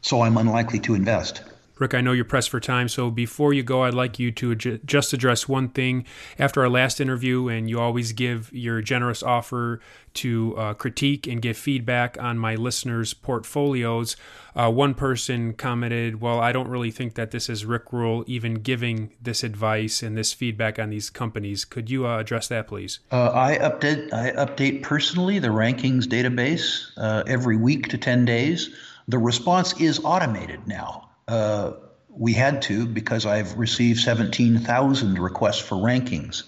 So 0.00 0.22
I'm 0.22 0.36
unlikely 0.38 0.80
to 0.80 0.94
invest. 0.94 1.42
Rick, 1.78 1.94
I 1.94 2.00
know 2.00 2.12
you're 2.12 2.24
pressed 2.24 2.50
for 2.50 2.60
time, 2.60 2.88
so 2.88 3.10
before 3.10 3.52
you 3.52 3.64
go, 3.64 3.82
I'd 3.82 3.94
like 3.94 4.18
you 4.18 4.30
to 4.32 4.54
just 4.54 5.12
address 5.12 5.48
one 5.48 5.68
thing. 5.68 6.06
After 6.38 6.62
our 6.62 6.68
last 6.68 7.00
interview, 7.00 7.48
and 7.48 7.68
you 7.68 7.80
always 7.80 8.12
give 8.12 8.52
your 8.52 8.80
generous 8.80 9.22
offer 9.22 9.80
to 10.14 10.56
uh, 10.56 10.74
critique 10.74 11.26
and 11.26 11.42
give 11.42 11.56
feedback 11.56 12.16
on 12.20 12.38
my 12.38 12.54
listeners' 12.54 13.12
portfolios, 13.12 14.16
uh, 14.54 14.70
one 14.70 14.94
person 14.94 15.52
commented, 15.52 16.20
Well, 16.20 16.38
I 16.38 16.52
don't 16.52 16.68
really 16.68 16.92
think 16.92 17.14
that 17.14 17.32
this 17.32 17.48
is 17.48 17.64
Rick 17.64 17.92
Rule 17.92 18.22
even 18.28 18.54
giving 18.54 19.10
this 19.20 19.42
advice 19.42 20.02
and 20.02 20.16
this 20.16 20.32
feedback 20.32 20.78
on 20.78 20.90
these 20.90 21.10
companies. 21.10 21.64
Could 21.64 21.90
you 21.90 22.06
uh, 22.06 22.18
address 22.18 22.46
that, 22.48 22.68
please? 22.68 23.00
Uh, 23.10 23.32
I 23.32 23.58
update 23.58 24.12
I 24.12 24.30
update 24.32 24.82
personally 24.82 25.40
the 25.40 25.48
rankings 25.48 26.04
database 26.04 26.90
uh, 26.96 27.24
every 27.26 27.56
week 27.56 27.88
to 27.88 27.98
10 27.98 28.24
days. 28.24 28.70
The 29.08 29.18
response 29.18 29.78
is 29.80 30.00
automated 30.04 30.66
now. 30.68 31.10
Uh, 31.28 31.72
we 32.08 32.32
had 32.32 32.62
to 32.62 32.86
because 32.86 33.26
I've 33.26 33.56
received 33.58 34.00
17,000 34.00 35.18
requests 35.18 35.58
for 35.58 35.76
rankings. 35.76 36.44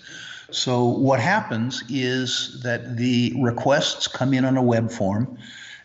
So 0.51 0.85
what 0.85 1.19
happens 1.19 1.83
is 1.89 2.61
that 2.63 2.97
the 2.97 3.35
requests 3.39 4.07
come 4.07 4.33
in 4.33 4.45
on 4.45 4.57
a 4.57 4.63
web 4.63 4.93
form 4.93 5.39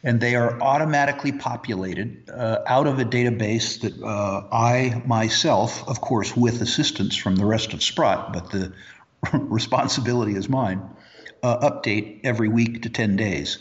and 0.04 0.20
they 0.20 0.36
are 0.36 0.60
automatically 0.62 1.32
populated 1.32 2.30
uh, 2.30 2.60
out 2.68 2.88
of 2.88 3.00
a 3.00 3.06
database 3.06 3.82
that 3.82 4.02
uh, 4.04 4.48
I 4.52 5.02
myself, 5.06 5.88
of 5.88 6.02
course, 6.02 6.36
with 6.36 6.62
assistance 6.62 7.16
from 7.16 7.36
the 7.36 7.46
rest 7.46 7.74
of 7.74 7.84
Sprott, 7.84 8.34
but 8.34 8.52
the 8.52 8.74
responsibility 9.34 10.36
is 10.36 10.50
mine, 10.50 10.82
uh, 11.44 11.70
update 11.70 12.22
every 12.24 12.48
week 12.48 12.84
to 12.84 12.90
10 12.90 13.16
days. 13.16 13.60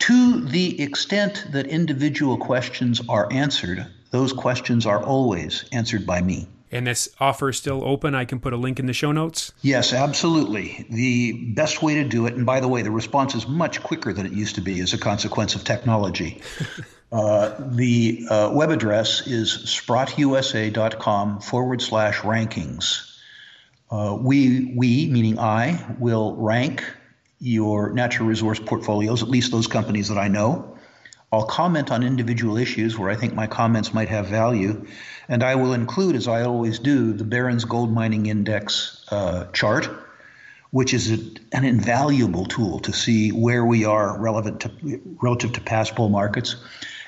To 0.00 0.40
the 0.40 0.80
extent 0.82 1.46
that 1.52 1.66
individual 1.66 2.36
questions 2.36 3.00
are 3.08 3.32
answered, 3.32 3.86
those 4.14 4.32
questions 4.32 4.86
are 4.86 5.02
always 5.02 5.64
answered 5.72 6.06
by 6.06 6.20
me. 6.20 6.46
And 6.70 6.86
this 6.86 7.08
offer 7.18 7.48
is 7.48 7.56
still 7.56 7.82
open. 7.84 8.14
I 8.14 8.24
can 8.24 8.38
put 8.38 8.52
a 8.52 8.56
link 8.56 8.78
in 8.78 8.86
the 8.86 8.92
show 8.92 9.10
notes. 9.10 9.52
Yes, 9.60 9.92
absolutely. 9.92 10.86
The 10.88 11.32
best 11.54 11.82
way 11.82 11.94
to 11.96 12.04
do 12.04 12.26
it, 12.26 12.34
and 12.34 12.46
by 12.46 12.60
the 12.60 12.68
way, 12.68 12.82
the 12.82 12.92
response 12.92 13.34
is 13.34 13.48
much 13.48 13.82
quicker 13.82 14.12
than 14.12 14.24
it 14.24 14.30
used 14.30 14.54
to 14.54 14.60
be 14.60 14.78
as 14.78 14.92
a 14.92 14.98
consequence 14.98 15.56
of 15.56 15.64
technology. 15.64 16.42
uh, 17.12 17.56
the 17.58 18.24
uh, 18.30 18.50
web 18.54 18.70
address 18.70 19.26
is 19.26 19.50
sprottusa.com 19.66 21.40
forward 21.40 21.82
slash 21.82 22.18
rankings. 22.18 23.18
Uh, 23.90 24.16
we, 24.20 24.74
we, 24.76 25.08
meaning 25.08 25.40
I, 25.40 25.96
will 25.98 26.36
rank 26.36 26.84
your 27.40 27.92
natural 27.92 28.28
resource 28.28 28.60
portfolios, 28.60 29.24
at 29.24 29.28
least 29.28 29.50
those 29.50 29.66
companies 29.66 30.06
that 30.06 30.18
I 30.18 30.28
know. 30.28 30.73
I'll 31.34 31.46
comment 31.46 31.90
on 31.90 32.04
individual 32.04 32.56
issues 32.56 32.96
where 32.96 33.10
I 33.10 33.16
think 33.16 33.34
my 33.34 33.48
comments 33.48 33.92
might 33.92 34.08
have 34.08 34.28
value, 34.28 34.86
and 35.28 35.42
I 35.42 35.56
will 35.56 35.72
include, 35.72 36.14
as 36.14 36.28
I 36.28 36.42
always 36.42 36.78
do, 36.78 37.12
the 37.12 37.24
Barron's 37.24 37.64
Gold 37.64 37.92
Mining 37.92 38.26
Index 38.26 39.04
uh, 39.10 39.46
chart, 39.52 39.90
which 40.70 40.94
is 40.94 41.10
a, 41.10 41.18
an 41.50 41.64
invaluable 41.64 42.44
tool 42.44 42.78
to 42.80 42.92
see 42.92 43.30
where 43.30 43.64
we 43.64 43.84
are 43.84 44.16
relevant 44.16 44.60
to, 44.60 45.00
relative 45.20 45.52
to 45.54 45.60
past 45.60 45.96
bull 45.96 46.08
markets, 46.08 46.54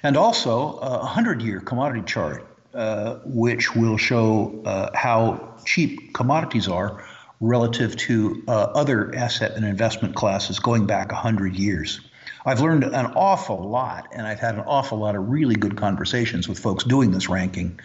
and 0.03 0.17
also 0.17 0.79
a 0.79 0.99
100 0.99 1.41
year 1.41 1.61
commodity 1.61 2.03
chart, 2.05 2.45
uh, 2.75 3.21
which 3.25 3.77
will 3.77 3.97
show 3.97 4.61
uh, 4.65 4.91
how 4.93 5.55
cheap 5.65 6.15
commodities 6.15 6.67
are 6.67 7.05
relative 7.41 7.97
to 7.97 8.43
uh, 8.49 8.51
other 8.75 9.15
asset 9.15 9.53
and 9.53 9.65
investment 9.65 10.17
classes 10.17 10.59
going 10.59 10.85
back 10.85 11.13
100 11.13 11.55
years. 11.55 12.01
I've 12.47 12.61
learned 12.61 12.85
an 12.85 13.07
awful 13.17 13.69
lot, 13.69 14.07
and 14.13 14.25
I've 14.25 14.39
had 14.39 14.55
an 14.55 14.61
awful 14.61 14.99
lot 14.99 15.17
of 15.17 15.29
really 15.29 15.57
good 15.57 15.77
conversations 15.77 16.49
with 16.49 16.61
folks 16.61 16.85
doing 16.85 17.11
this 17.11 17.29
ranking. 17.29 17.81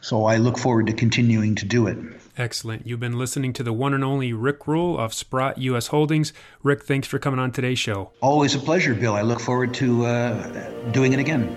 So 0.00 0.24
I 0.24 0.38
look 0.38 0.58
forward 0.58 0.88
to 0.88 0.92
continuing 0.92 1.54
to 1.54 1.64
do 1.64 1.86
it. 1.86 1.96
Excellent. 2.36 2.88
You've 2.88 2.98
been 2.98 3.18
listening 3.18 3.52
to 3.52 3.62
the 3.62 3.72
one 3.72 3.94
and 3.94 4.02
only 4.02 4.32
Rick 4.32 4.66
Rule 4.66 4.98
of 4.98 5.14
Sprott 5.14 5.58
U.S. 5.58 5.88
Holdings. 5.88 6.32
Rick, 6.64 6.82
thanks 6.82 7.06
for 7.06 7.20
coming 7.20 7.38
on 7.38 7.52
today's 7.52 7.78
show. 7.78 8.10
Always 8.20 8.56
a 8.56 8.58
pleasure, 8.58 8.94
Bill. 8.94 9.14
I 9.14 9.22
look 9.22 9.38
forward 9.38 9.72
to 9.74 10.06
uh, 10.06 10.90
doing 10.90 11.12
it 11.12 11.20
again. 11.20 11.56